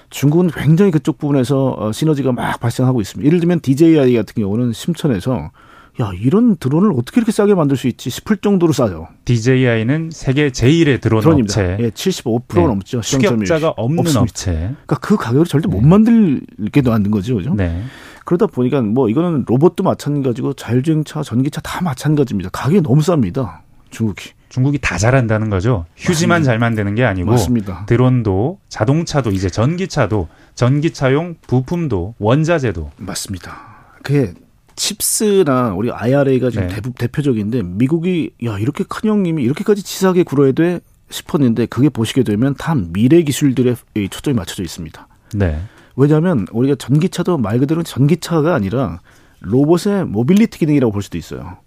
[0.09, 3.25] 중국은 굉장히 그쪽 부분에서 어, 시너지가 막 발생하고 있습니다.
[3.27, 5.51] 예를 들면 DJI 같은 경우는 심천에서
[5.99, 9.07] 야 이런 드론을 어떻게 이렇게 싸게 만들 수 있지 싶을 정도로 싸요.
[9.25, 11.61] DJI는 세계 제1의 드론 드론입니다.
[11.61, 11.77] 업체.
[11.83, 12.61] 예, 75% 네.
[12.61, 13.01] 넘죠.
[13.01, 14.21] 추격자가 없는 없습니다.
[14.21, 14.51] 업체.
[14.51, 15.75] 그러니까 그 가격을 절대 네.
[15.75, 17.53] 못 만들게 만든 거죠, 그죠?
[17.53, 17.83] 네.
[18.23, 22.49] 그러다 보니까 뭐 이거는 로봇도 마찬가지고 자율주행차, 전기차 다 마찬가지입니다.
[22.51, 23.59] 가격이 너무 쌉니다.
[23.89, 24.31] 중국이.
[24.49, 25.85] 중국이 다 잘한다는 거죠.
[25.95, 26.51] 휴지만 맞습니다.
[26.51, 27.85] 잘 만드는 게 아니고 맞습니다.
[27.87, 33.57] 드론도 자동차도 이제 전기차도 전기차용 부품도 원자재도 맞습니다.
[34.01, 34.33] 그게
[34.79, 36.75] 칩스나 우리 IRA가 지금 네.
[36.75, 42.55] 대부, 대표적인데 미국이 야 이렇게 큰 형님이 이렇게까지 치사하게 굴어야 돼 싶었는데 그게 보시게 되면
[42.55, 43.75] 다 미래 기술들에
[44.09, 45.07] 초점이 맞춰져 있습니다.
[45.35, 45.59] 네.
[45.97, 49.01] 왜냐하면 우리가 전기차도 말 그대로 전기차가 아니라
[49.41, 51.57] 로봇의 모빌리티 기능이라고 볼 수도 있어요.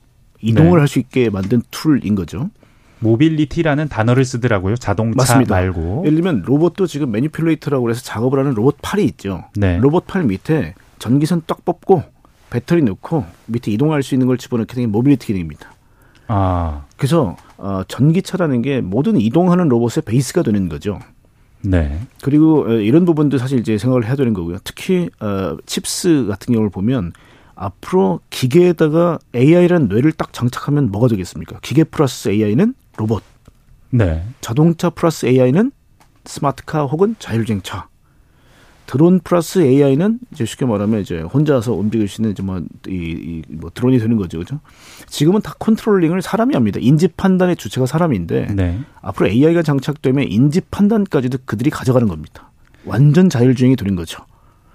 [0.40, 0.78] 이동을 네.
[0.78, 2.50] 할수 있게 만든 tool인 거죠.
[3.00, 4.76] mobility라는 단어를 쓰더라고요.
[4.76, 5.54] 자동차 맞습니다.
[5.54, 6.04] 말고.
[6.06, 9.44] 예를 들면 로봇도 지금 manipulator라고 해서 작업을 하는 로봇 팔이 있죠.
[9.56, 9.78] 네.
[9.78, 12.04] 로봇 팔 밑에 전기선 딱 뽑고
[12.52, 15.72] 배터리 넣고 밑에 이동할 수 있는 걸 집어넣게 되는 모빌리티 기능입니다.
[16.28, 16.84] 아.
[16.98, 21.00] 그래서 어, 전기차라는 게 모든 이동하는 로봇의 베이스가 되는 거죠.
[21.62, 21.98] 네.
[22.22, 24.58] 그리고 어, 이런 부분도 사실 이제 생각을 해야 되는 거고요.
[24.64, 27.12] 특히 어, chips 같은 경우를 보면
[27.54, 31.58] 앞으로 기계에다가 AI라는 뇌를 딱 장착하면 뭐가 되겠습니까?
[31.62, 33.22] 기계 플러스 AI는 로봇.
[33.88, 34.24] 네.
[34.42, 35.72] 자동차 플러스 AI는
[36.26, 37.88] 스마트카 혹은 자율주행차.
[38.86, 43.42] 드론 플러스 AI는 이제 쉽게 말하면 이제 혼자서 움직일 수 있는 이제 뭐, 이, 이,
[43.48, 44.38] 뭐 드론이 되는 거죠.
[44.38, 44.60] 그죠?
[45.06, 46.78] 지금은 다 controlling을 사람이 합니다.
[46.82, 48.80] 인지 판단의 주체가 사람인데 네.
[49.00, 52.50] 앞으로 AI가 장착되면 인지 판단까지도 그들이 가져가는 겁니다.
[52.84, 54.24] 완전 자율주행이 되는 거죠.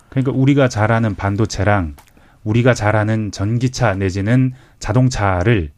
[0.09, 1.95] 그러니까 우리가 잘 아는 반도체랑
[2.43, 5.71] 우리가 잘 아는 전기차 내지는 자동차를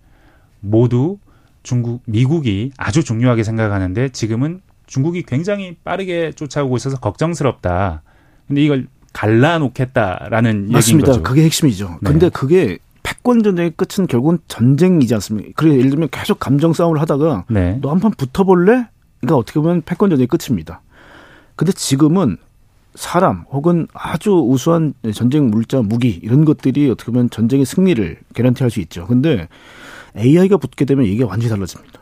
[0.60, 1.18] 모두
[1.64, 8.04] 중국, 미국이 아주 중요하게 생각하는데 지금은 중국이 굉장히 빠르게 쫓아오고 있어서 걱정스럽다.
[8.50, 10.78] 근데 이걸 갈라놓겠다라는 맞습니다.
[10.80, 11.24] 얘기인 거죠.
[11.24, 12.00] 그게 핵심이죠.
[12.02, 12.12] 네.
[12.12, 15.52] 근데 그게 패권 전쟁의 끝은 결국은 전쟁이지 않습니까?
[15.56, 17.80] 그래 예를 들면 계속 감정 싸움을 하다가 네.
[17.82, 18.88] 너 한 판 붙어볼래?
[19.22, 20.82] 그러니까 어떻게 보면 패권 전쟁의 끝입니다.
[21.56, 22.38] 근데 지금은
[22.96, 28.80] 사람 혹은 아주 우수한 전쟁 물자, 무기 이런 것들이 어떻게 보면 전쟁의 승리를 개런티할 수
[28.82, 29.06] 있죠.
[29.08, 29.48] 근데
[30.18, 32.02] AI가 붙게 되면 이게 완전히 달라집니다.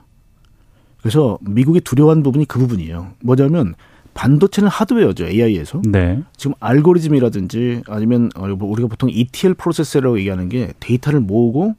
[1.01, 3.13] 그래서 미국이 두려워하는 부분이 그 부분이에요.
[3.23, 3.75] 뭐냐면
[4.17, 5.79] 반도체는 하드웨어죠 AI에서.
[5.85, 6.23] 네.
[6.35, 11.75] 지금 알고리즘이라든지 아니면 어, 뭐 우리가 보통 ETL 프로세스라고 얘기하는 게 데이터를 모으고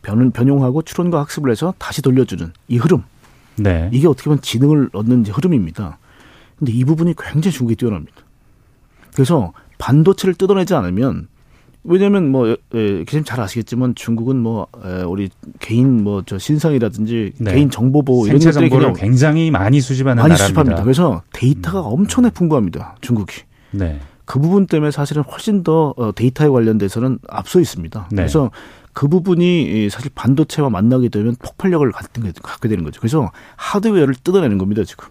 [0.00, 3.02] 변, 변용하고 추론과 학습을 해서 다시 돌려주는 이 흐름.
[3.56, 3.90] 네.
[3.92, 5.98] 이게 어떻게 보면 지능을 얻는 흐름입니다.
[6.60, 8.18] 근데 이 부분이 굉장히 중국이 뛰어납니다.
[9.12, 11.26] 그래서 반도체를 뜯어내지 않으면
[11.82, 17.52] 왜냐하면 뭐 예, 기자님 잘 아시겠지만 중국은 뭐 에, 우리 개인 뭐 저 신상이라든지 네.
[17.54, 20.46] 개인 정보 보호 이런 것들이 정보를 굉장히 많이 수집하는 많이 나라입니다.
[20.46, 20.82] 수집합니다.
[20.84, 22.96] 그래서 데이터가 엄청나게 풍부합니다.
[23.00, 23.42] 중국이.
[23.70, 23.98] 네.
[24.26, 28.08] 그 부분 때문에 사실은 훨씬 더 어, 데이터에 관련돼서는 앞서 있습니다.
[28.10, 28.16] 네.
[28.16, 28.50] 그래서
[28.92, 33.00] 그 부분이 이 사실 반도체와 만나게 되면 폭발력을 갖게 되는 거죠.
[33.00, 35.08] 그래서 하드웨어를 뜯어내는 겁니다, 지금.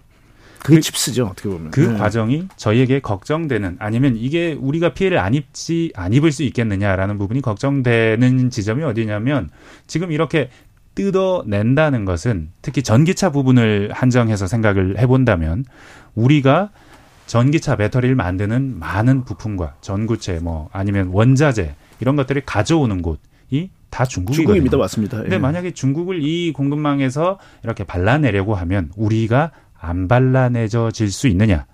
[0.63, 1.71] 그게 그- 칩스죠, 어떻게 보면.
[1.71, 1.97] 그 네.
[1.97, 8.49] 과정이 저희에게 걱정되는 아니면 이게 우리가 피해를 안 입지 안 입을 수 있겠느냐라는 부분이 걱정되는
[8.49, 9.49] 지점이 어디냐면
[9.87, 10.49] 지금 이렇게
[10.95, 15.65] 뜯어낸다는 것은 특히 전기차 부분을 한정해서 생각을 해본다면
[16.15, 16.69] 우리가
[17.25, 24.45] 전기차 배터리를 만드는 많은 부품과 전구체 뭐 아니면 원자재 이런 것들을 가져오는 곳이 다 중국이거든요.
[24.45, 25.17] 중국입니다, 맞습니다.
[25.21, 25.39] 근데 예.
[25.39, 31.65] 만약에 중국을 이 공급망에서 이렇게 발라내려고 하면 우리가 안 발라내져질 수 있느냐?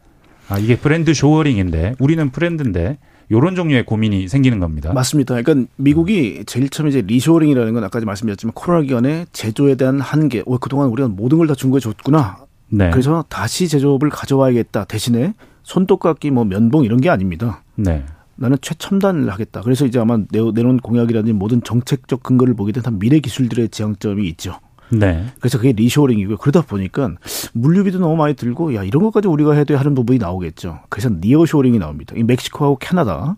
[0.50, 2.98] 아, 이게 friend shoring인데 우리는 friend인데
[3.32, 4.94] 요런 종류의 고민이 생기는 겁니다.
[4.94, 5.42] 맞습니다.
[5.42, 10.58] 그러니까 미국이 제일 처음에 이제 reshoring이라는 건 아까 말씀드렸지만 코로나 기간에 제조에 대한 한계, 어,
[10.60, 12.38] 그동안 우리가 모든 걸 다 중국에 줬구나.
[12.70, 12.92] 네.
[12.92, 14.86] 그래서 다시 제조업을 가져와야겠다.
[14.86, 15.34] 대신에
[15.64, 17.64] 손톱깎이 뭐 면봉 이런 게 아닙니다.
[17.76, 18.06] 네.
[18.36, 19.62] 나는 최첨단을 하겠다.
[19.62, 24.28] 그래서 이제 아마 내, 내놓은 공약이라든지 모든 정책적 근거를 보게 되면 다 미래 기술들의 지향점이
[24.30, 24.60] 있죠.
[24.90, 25.26] 네.
[25.40, 26.38] 그래서 그게 reshoring이고요.
[26.38, 27.12] 그러다 보니까
[27.54, 30.80] 물류비도 너무 많이 들고 야 이런 것까지 우리가 돼 하는 부분이 나오겠죠.
[30.90, 32.14] 그래서 nearshoring이 나옵니다.
[32.18, 33.38] 이 멕시코하고 캐나다,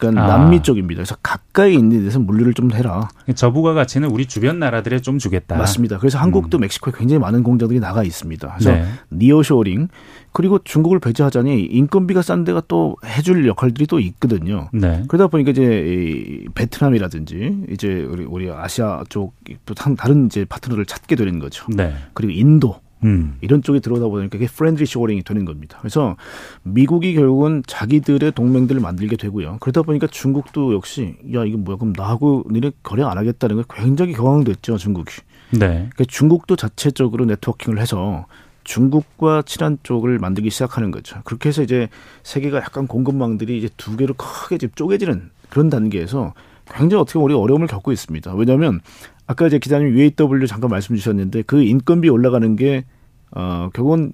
[0.00, 0.26] 그러니까 아.
[0.28, 0.98] 남미 쪽입니다.
[0.98, 3.08] 그래서 가까이 있는 데서 물류를 좀 해라.
[3.34, 5.56] 저 부가 가치는 우리 주변 나라들에 좀 주겠다.
[5.56, 5.98] 맞습니다.
[5.98, 8.54] 그래서 한국도 멕시코에 굉장히 많은 공장들이 나가 있습니다.
[8.58, 8.86] 그래서 네.
[9.12, 9.88] nearshoring
[10.32, 14.68] 그리고 중국을 배제하자니 인건비가 싼 데가 또 해줄 역할들이 또 있거든요.
[14.72, 15.02] 네.
[15.08, 21.16] 그러다 보니까 이제 이 베트남이라든지 이제 우리 우리 아시아 쪽 또 다른 이제 파트너를 찾게
[21.16, 21.66] 되는 거죠.
[21.74, 21.94] 네.
[22.14, 23.36] 그리고 인도 음.
[23.40, 25.78] 이런 쪽에 들어오다 보니까 이게 friendly shoring이 되는 겁니다.
[25.80, 26.16] 그래서
[26.62, 29.58] 미국이 결국은 자기들의 동맹들을 만들게 되고요.
[29.60, 34.12] 그러다 보니까 중국도 역시 야 이거 뭐야 그럼 나하고 니네 거래 안 하겠다는 거 굉장히
[34.12, 35.12] 경황됐죠 중국이.
[35.52, 35.58] 네.
[35.58, 38.26] 그러니까 중국도 자체적으로 networking을 해서
[38.70, 41.20] 중국과 친한 쪽을 만들기 시작하는 거죠.
[41.24, 41.88] 그렇게 해서 이제
[42.22, 46.34] 세계가 약간 공급망들이 이제 두 개로 크게 이제 쪼개지는 그런 단계에서
[46.72, 48.32] 굉장히 어떻게 보면 우리가 어려움을 겪고 있습니다.
[48.36, 48.78] 왜냐하면
[49.26, 52.84] 아까 이제 기자님 UAW 잠깐 말씀 주셨는데 그 인건비 올라가는 게
[53.32, 54.12] 어, 결국은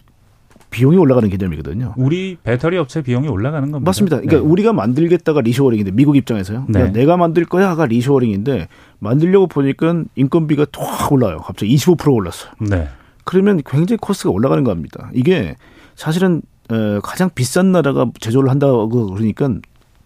[0.70, 1.92] 비용이 올라가는 개념이거든요.
[1.98, 3.86] 우리 배터리 업체 비용이 올라가는 겁니다.
[3.86, 4.20] 맞습니다.
[4.20, 4.42] 그러니까 네.
[4.42, 6.64] 우리가 만들겠다가 리쇼어링인데 미국 입장에서요.
[6.66, 7.00] 그러니까 네.
[7.00, 8.68] 내가 만들 거야가 리쇼어링인데
[9.00, 11.40] 만들려고 보니까 인건비가 확 올라요.
[11.44, 12.52] 갑자기 25% 올랐어요.
[12.58, 12.88] 네.
[13.26, 15.10] 그러면 굉장히 코스트가 올라가는 겁니다.
[15.12, 15.56] 이게
[15.96, 19.50] 사실은 어, 가장 비싼 나라가 제조를 한다고 그러니까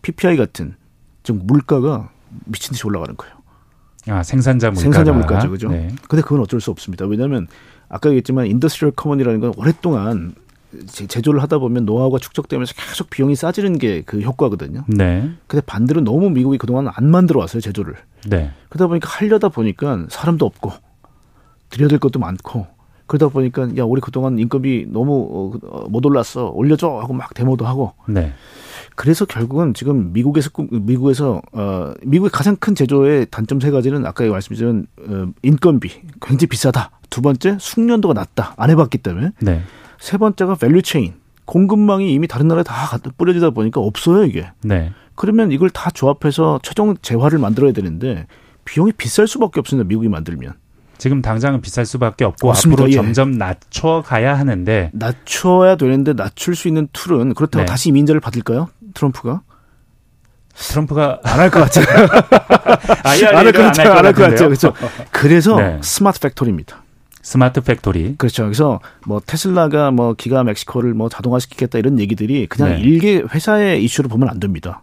[0.03, 0.75] PPI 같은
[1.23, 2.09] 즉 물가가
[2.47, 3.35] 미친 듯이 올라가는 거예요.
[4.09, 4.81] 아, 생산자 물가.
[4.81, 5.68] 생산자 물가죠, 그죠?
[5.68, 5.89] 네.
[6.09, 7.05] 근데 그건 어쩔 수 없습니다.
[7.07, 7.47] 왜냐하면
[7.91, 10.35] 아까 얘기했지만 industrial common이라는 건 오랫동안
[10.87, 14.85] 제- 제조를 하다 보면 노하우가 축적되면서 계속 비용이 싸지는 게 그 효과거든요.
[14.89, 15.31] 네.
[15.47, 17.95] 근데 반대로 너무 미국이 그동안 안 만들어 왔어요, 제조를.
[18.29, 18.51] 네.
[18.71, 20.73] 그러다 보니까 하려다 보니까 사람도 없고
[21.71, 22.66] 들여야 될 것도 많고
[23.11, 27.92] 그러다 보니까 야 우리 그동안 인건비 너무 어, 못 올랐어 올려줘 하고 막 데모도 하고
[28.06, 28.32] 네.
[28.94, 34.24] 그래서 결국은 지금 미국에서 꿈- 미국에서 어 미국의 가장 큰 제조의 단점 세 가지는 아까
[34.26, 35.88] 말씀드린 어, 인건비
[36.22, 39.62] 굉장히 비싸다 두 번째 숙련도가 낮다 안 해봤기 때문에 네.
[39.98, 41.14] 세 번째가 value chain
[41.46, 44.92] 공급망이 이미 다른 나라에 다 뿌려지다 보니까 없어요 이게 네.
[45.16, 48.28] 그러면 이걸 다 조합해서 최종 재화를 만들어야 되는데
[48.64, 49.88] 비용이 비쌀 수밖에 없습니다.
[49.88, 50.52] 미국이 만들면
[51.01, 52.82] 지금 당장은 비쌀 수밖에 없고 맞습니다.
[52.82, 52.96] 앞으로 예.
[52.96, 57.64] 점점 낮춰 가야 하는데 낮춰야 되는데 낮출 수 있는 tool은 그렇다고 네.
[57.64, 58.68] 다시 이민자를 받을까요?
[58.92, 59.40] 트럼프가
[60.55, 61.86] 트럼프가 안 할 것 같아요.
[63.05, 63.92] 아예 안할 것 같아요.
[63.92, 64.48] 안할 것 같아요.
[64.48, 64.74] 그렇죠.
[65.11, 65.78] 그래서 네.
[65.82, 66.82] smart factory입니다.
[67.22, 68.16] smart factory.
[68.18, 68.42] 그렇죠.
[68.44, 72.80] 그래서 뭐 테슬라가 뭐 기가 멕시코를 뭐 자동화시키겠다 이런 얘기들이 그냥 네.
[72.80, 74.82] 일개 회사의 이슈로 보면 안 됩니다.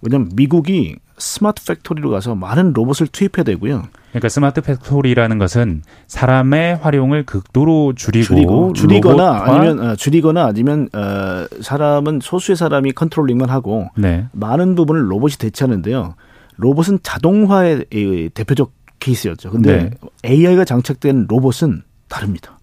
[0.00, 3.84] 왜냐하면 미국이 smart factory로 가서 많은 로봇을 투입해야 되고요.
[4.10, 11.46] 그러니까 smart factory라는 것은 사람의 활용을 극도로 줄이고, 줄이고 줄이거나 아니면 어, 줄이거나 아니면 어,
[11.60, 14.26] 사람은 소수의 사람이 controlling만 하고 네.
[14.32, 16.14] 많은 부분을 로봇이 대체하는데요.
[16.56, 19.50] 로봇은 자동화의 대표적 케이스였죠.
[19.50, 19.90] 근데 네.
[20.24, 22.58] AI가 장착된 로봇은 다릅니다.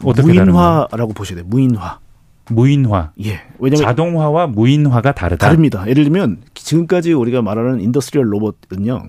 [0.00, 1.46] 무인화라고 보셔야 돼요.
[1.48, 2.00] 무인화.
[2.50, 3.12] 무인화.
[3.24, 3.40] 예.
[3.58, 5.46] 왜냐면 자동화와 무인화가 다르다.
[5.46, 5.84] 다릅니다.
[5.88, 9.02] 예를 들면 지금까지 우리가 말하는 industrial 로봇은요.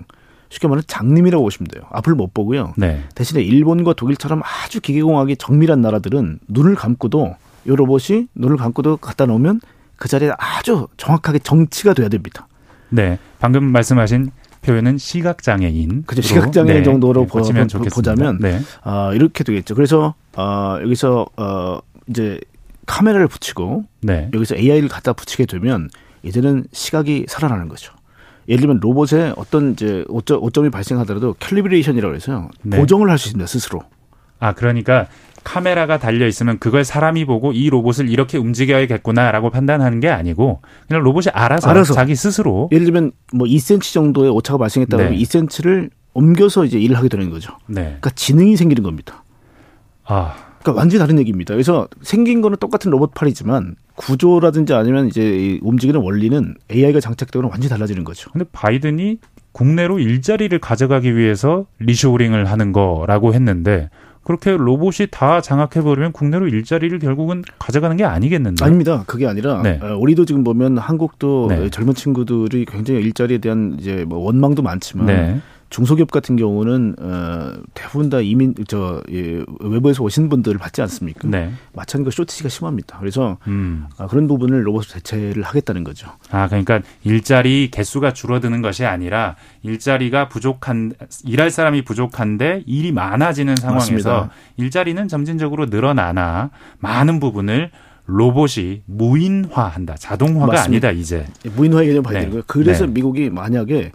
[0.48, 1.84] 쉽게 말하면 장님이라고 보시면 돼요.
[1.90, 2.74] 앞을 못 보고요.
[2.76, 3.02] 네.
[3.14, 9.60] 대신에 일본과 독일처럼 아주 기계공학이 정밀한 나라들은 눈을 감고도 이 로봇이 눈을 감고도 갖다 놓으면
[9.96, 12.46] 그 자리에 아주 정확하게 정치가 돼야 됩니다.
[12.90, 13.18] 네.
[13.40, 14.30] 방금 말씀하신
[14.62, 16.04] 표현은 시각장애인.
[16.06, 16.22] 그죠.
[16.22, 16.82] 시각장애인 네.
[16.82, 17.26] 정도로 네.
[17.26, 18.60] 보, 보자면 네.
[18.84, 19.74] 어, 이렇게 되겠죠.
[19.74, 21.78] 그래서 어, 여기서 어,
[22.08, 22.40] 이제
[22.86, 24.30] 카메라를 붙이고 네.
[24.32, 25.90] 여기서 AI를 갖다 붙이게 되면
[26.22, 27.92] 이제는 시각이 살아나는 거죠.
[28.48, 32.48] 예를 들면 로봇에 어떤 이제 오점, 오점이 발생하더라도 calibration이라고 해서요.
[32.62, 32.78] 네.
[32.78, 33.46] 교정을 할 수 있습니다.
[33.46, 33.82] 스스로.
[34.38, 35.06] 아, 그러니까
[35.42, 41.26] 카메라가 달려 있으면 그걸 사람이 보고 이 로봇을 이렇게 움직여야겠구나라고 판단하는 게 아니고 그냥 로봇이
[41.32, 41.94] 알아서, 알아서.
[41.94, 45.22] 자기 스스로 예를 들면 뭐 2cm 정도의 오차가 발생했다 그러면 네.
[45.24, 47.52] 2cm를 옮겨서 이제 일을 하게 되는 거죠.
[47.66, 47.82] 네.
[47.82, 49.24] 그러니까 지능이 생기는 겁니다.
[50.04, 50.34] 아.
[50.66, 51.54] 그러니까 완전히 다른 얘기입니다.
[51.54, 58.02] 그래서 생긴 거는 똑같은 로봇 팔이지만 구조라든지 아니면 이제 움직이는 원리는 AI가 장착되고는 완전히 달라지는
[58.02, 58.30] 거죠.
[58.32, 59.18] 근데 바이든이
[59.52, 63.90] 국내로 일자리를 가져가기 위해서 리쇼링을 하는 거라고 했는데
[64.24, 68.64] 그렇게 로봇이 다 장악해버리면 국내로 일자리를 결국은 가져가는 게 아니겠는데?
[68.64, 69.04] 아닙니다.
[69.06, 69.78] 그게 아니라 네.
[69.80, 71.70] 어, 우리도 지금 보면 한국도 네.
[71.70, 75.40] 젊은 친구들이 굉장히 일자리에 대한 이제 뭐 원망도 많지만 네.
[75.68, 81.26] 중소기업 같은 경우는 어, 대부분 다 이민 저 예, 외부에서 오신 분들을 받지 않습니까?
[81.28, 81.52] 네.
[81.74, 82.98] 마찬가지로 쇼티지가 심합니다.
[82.98, 83.86] 그래서 음.
[83.98, 86.08] 아, 그런 부분을 로봇으로 대체를 하겠다는 거죠.
[86.30, 90.92] 아 그러니까 일자리 개수가 줄어드는 것이 아니라 일자리가 부족한
[91.24, 94.30] 일할 사람이 부족한데 일이 많아지는 상황에서 맞습니다.
[94.56, 97.70] 일자리는 점진적으로 늘어나나 많은 부분을
[98.06, 99.96] 로봇이 무인화한다.
[99.96, 100.88] 자동화가 맞습니다.
[100.88, 101.26] 아니다 이제.
[101.56, 102.24] 무인화의 개념 봐야 네.
[102.26, 102.42] 되고요.
[102.46, 102.92] 그래서 네.
[102.92, 103.90] 미국이 만약에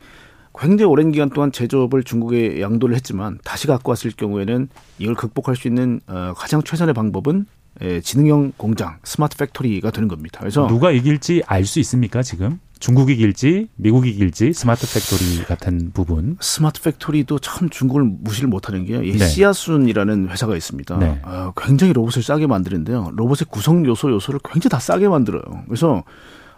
[0.61, 5.67] 굉장히 오랜 기간 동안 제조업을 중국에 양도를 했지만 다시 갖고 왔을 경우에는 이걸 극복할 수
[5.67, 7.47] 있는 어, 가장 최선의 방법은
[7.81, 10.39] 예, 지능형 공장, smart factory가 되는 겁니다.
[10.41, 12.59] 그래서 누가 이길지 알 수 있습니까 지금?
[12.79, 16.37] 중국이 이길지 미국이 이길지 smart factory 같은 부분.
[16.41, 19.17] smart factory도 참 중국을 무시를 못하는 게 네.
[19.17, 20.97] 시아순이라는 회사가 있습니다.
[20.97, 21.21] 네.
[21.23, 23.11] 어, 굉장히 로봇을 싸게 만드는데요.
[23.15, 25.43] 로봇의 구성 요소 요소를 굉장히 다 싸게 만들어요.
[25.67, 26.03] 그래서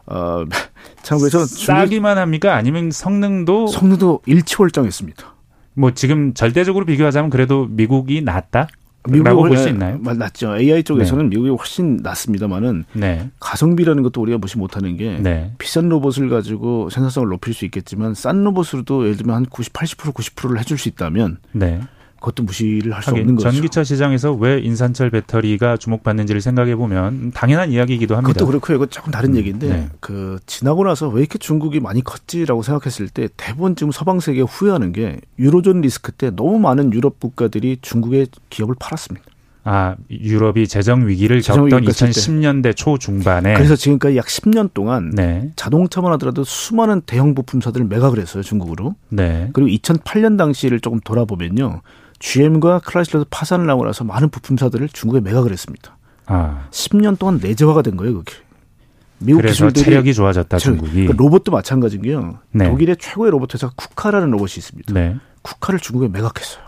[0.06, 0.46] 어,
[1.04, 2.56] 참 그래서 싸기만 합니까?
[2.56, 5.34] 아니면 성능도 성능도 일취월장했습니다.
[5.76, 8.68] 뭐 지금 절대적으로 비교하자면 그래도 미국이 낫다.
[9.10, 9.98] 미국이 볼수 있나요?
[9.98, 10.56] 낫죠.
[10.56, 11.30] AI 쪽에서는 네.
[11.30, 13.30] 미국이 훨씬 낫습니다만은 네.
[13.40, 15.52] 가성비라는 것도 우리가 무시 못하는 게 네.
[15.58, 20.58] 비싼 로봇을 가지고 생산성을 높일 수 있겠지만 싼 로봇으로도 예를 들면 한 90, 80% 90%를
[20.60, 21.82] 해줄 수 있다면 네.
[22.24, 23.52] 그것도 무시를 할 수 없는 거죠.
[23.52, 28.34] 전기차 시장에서 왜 인산철 배터리가 주목받는지를 생각해 보면 당연한 이야기이기도 합니다.
[28.34, 29.90] 그것도 그렇고 이거 조금 다른 음, 얘기인데 네.
[30.00, 34.94] 그 지나고 나서 왜 이렇게 중국이 많이 컸지라고 생각했을 때 대부분 지금 서방 세계가 후회하는
[34.94, 39.26] 게 유로존 리스크 때 너무 많은 유럽 국가들이 중국의 기업을 팔았습니다.
[39.66, 45.52] 아, 유럽이 재정 위기를 겪던 2010년대 초 중반에 그래서 지금까지 약 10년 동안 네.
[45.56, 48.96] 자동차만 하더라도 수많은 대형 부품사들을 매각을 했어요, 중국으로.
[49.10, 49.50] 네.
[49.54, 51.82] 그리고 2008년 당시를 조금 돌아보면요.
[52.24, 55.98] GM과 클라이슬러도 파산을 하고 나서 많은 부품사들을 중국에 매각을 했습니다.
[56.26, 56.68] 아.
[56.72, 58.34] 10년 동안 내재화가 된 거예요, 그게.
[59.20, 61.06] 미국 기술들이 체력이 좋아졌다 중국이.
[61.06, 62.40] 그 로봇도 마찬가지인 게요.
[62.52, 62.70] 네.
[62.70, 64.94] 독일의 최고의 로봇 회사 쿠카라는 로봇이 있습니다.
[64.94, 65.18] 네.
[65.42, 66.64] 쿠카를 중국에 매각했어요.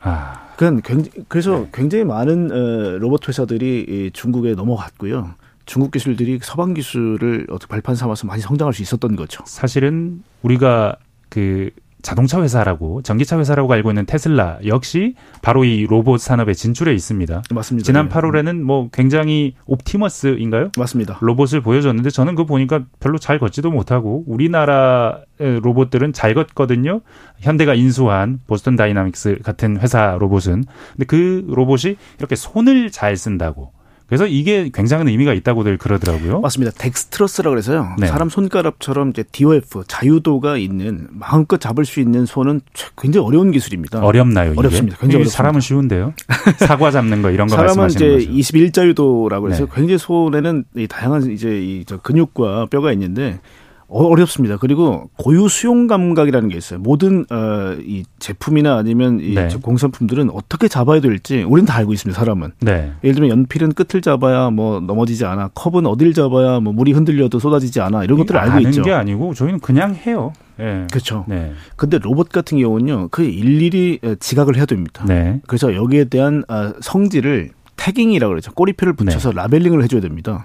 [0.00, 0.52] 아.
[0.56, 1.70] 그러니까 굉장히, 그래서 네.
[1.72, 5.34] 굉장히 많은 어, 로봇 회사들이 중국에 넘어갔고요.
[5.64, 9.42] 중국 기술들이 서방 기술을 어떻게 발판 삼아서 많이 성장할 수 있었던 거죠.
[9.46, 10.96] 사실은 우리가
[11.30, 11.70] 그
[12.06, 17.42] 자동차 회사라고 전기차 회사라고 알고 있는 테슬라 역시 바로 이 로봇 산업에 진출해 있습니다.
[17.52, 17.84] 맞습니다.
[17.84, 20.70] 지난 8월에는 뭐 굉장히 옵티머스인가요?
[20.78, 21.18] 맞습니다.
[21.20, 27.00] 로봇을 보여줬는데 저는 그거 보니까 별로 잘 걷지도 못하고 우리나라 로봇들은 잘 걷거든요.
[27.40, 33.72] 현대가 인수한 보스턴 다이나믹스 같은 회사 로봇은 근데 그 로봇이 이렇게 손을 잘 쓴다고
[34.06, 36.40] 그래서 이게 굉장한 의미가 있다고들 그러더라고요.
[36.40, 36.72] 맞습니다.
[36.78, 37.96] dexterous라 그래서요.
[37.98, 38.06] 네.
[38.06, 42.60] 사람 손가락처럼 이제 DOF 자유도가 있는 마음껏 잡을 수 있는 손은
[42.96, 44.04] 굉장히 어려운 기술입니다.
[44.04, 44.52] 어렵나요?
[44.52, 44.58] 이게?
[44.58, 44.96] 어렵습니다.
[44.98, 45.36] 굉장히 어렵습니다.
[45.36, 46.14] 사람은 쉬운데요.
[46.58, 48.30] 사과 잡는 거 이런 거 사람은 이제 거죠.
[48.30, 49.72] 21자유도라고 해서 네.
[49.74, 53.40] 굉장히 손에는 이 다양한 이제 이 근육과 뼈가 있는데
[53.88, 54.56] 어, 어렵습니다.
[54.56, 56.80] 그리고 고유 수용 감각이라는 게 있어요.
[56.80, 59.48] 모든 어, 이 제품이나 아니면 이 네.
[59.62, 62.18] 공산품들은 어떻게 잡아야 될지 우리는 다 알고 있습니다.
[62.18, 62.52] 사람은.
[62.60, 62.92] 네.
[63.04, 65.50] 예를 들면 연필은 끝을 잡아야 뭐 넘어지지 않아.
[65.54, 68.04] 컵은 어딜 잡아야 뭐 물이 흔들려도 쏟아지지 않아.
[68.04, 68.82] 이런 것들을 알고 아는 있죠.
[68.82, 70.32] 게 아니고 저희는 그냥 해요.
[70.58, 70.86] 예.
[70.90, 71.24] 그렇죠.
[71.28, 71.52] 네.
[71.76, 73.08] 근데 로봇 같은 경우는요.
[73.10, 75.04] 그 일일이 지각을 해야 됩니다.
[75.06, 75.40] 네.
[75.46, 78.52] 그래서 여기에 대한 아, 성질을 태깅이라고 그러죠.
[78.52, 79.36] 꼬리표를 붙여서 네.
[79.36, 80.44] 라벨링을 해줘야 됩니다.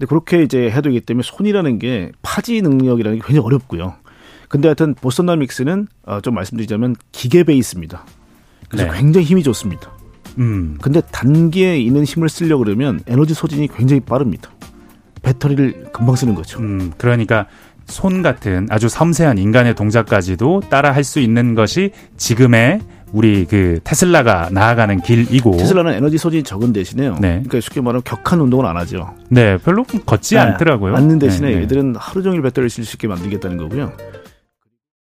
[0.00, 3.96] 근데 그렇게 이제 해야 되기 때문에 손이라는 게 파지 능력이라는 게 굉장히 어렵고요.
[4.48, 8.06] 근데 하여튼 보스토나믹스는 어, 좀 말씀드리자면 기계 베이스입니다.
[8.70, 8.98] 그래서 네.
[8.98, 9.92] 굉장히 힘이 좋습니다.
[10.38, 10.78] 음.
[10.80, 14.50] 근데 단기에 있는 힘을 쓰려고 그러면 에너지 소진이 굉장히 빠릅니다.
[15.20, 16.60] 배터리를 금방 쓰는 거죠.
[16.60, 17.46] 음, 그러니까
[17.84, 22.80] 손 같은 아주 섬세한 인간의 동작까지도 따라 할 수 있는 것이 지금의
[23.12, 25.56] 우리 그 테슬라가 나아가는 길이고.
[25.56, 27.14] 테슬라는 에너지 소진이 적은 대신에요.
[27.20, 27.28] 네.
[27.42, 29.10] 그러니까 쉽게 말하면 격한 운동을 안 하죠.
[29.28, 30.94] 네, 별로 걷지 네, 않더라고요.
[30.96, 31.62] 않는 대신에 네, 네.
[31.62, 33.92] 얘들은 하루 종일 배터리를 쓸 수 있게 만들겠다는 거고요.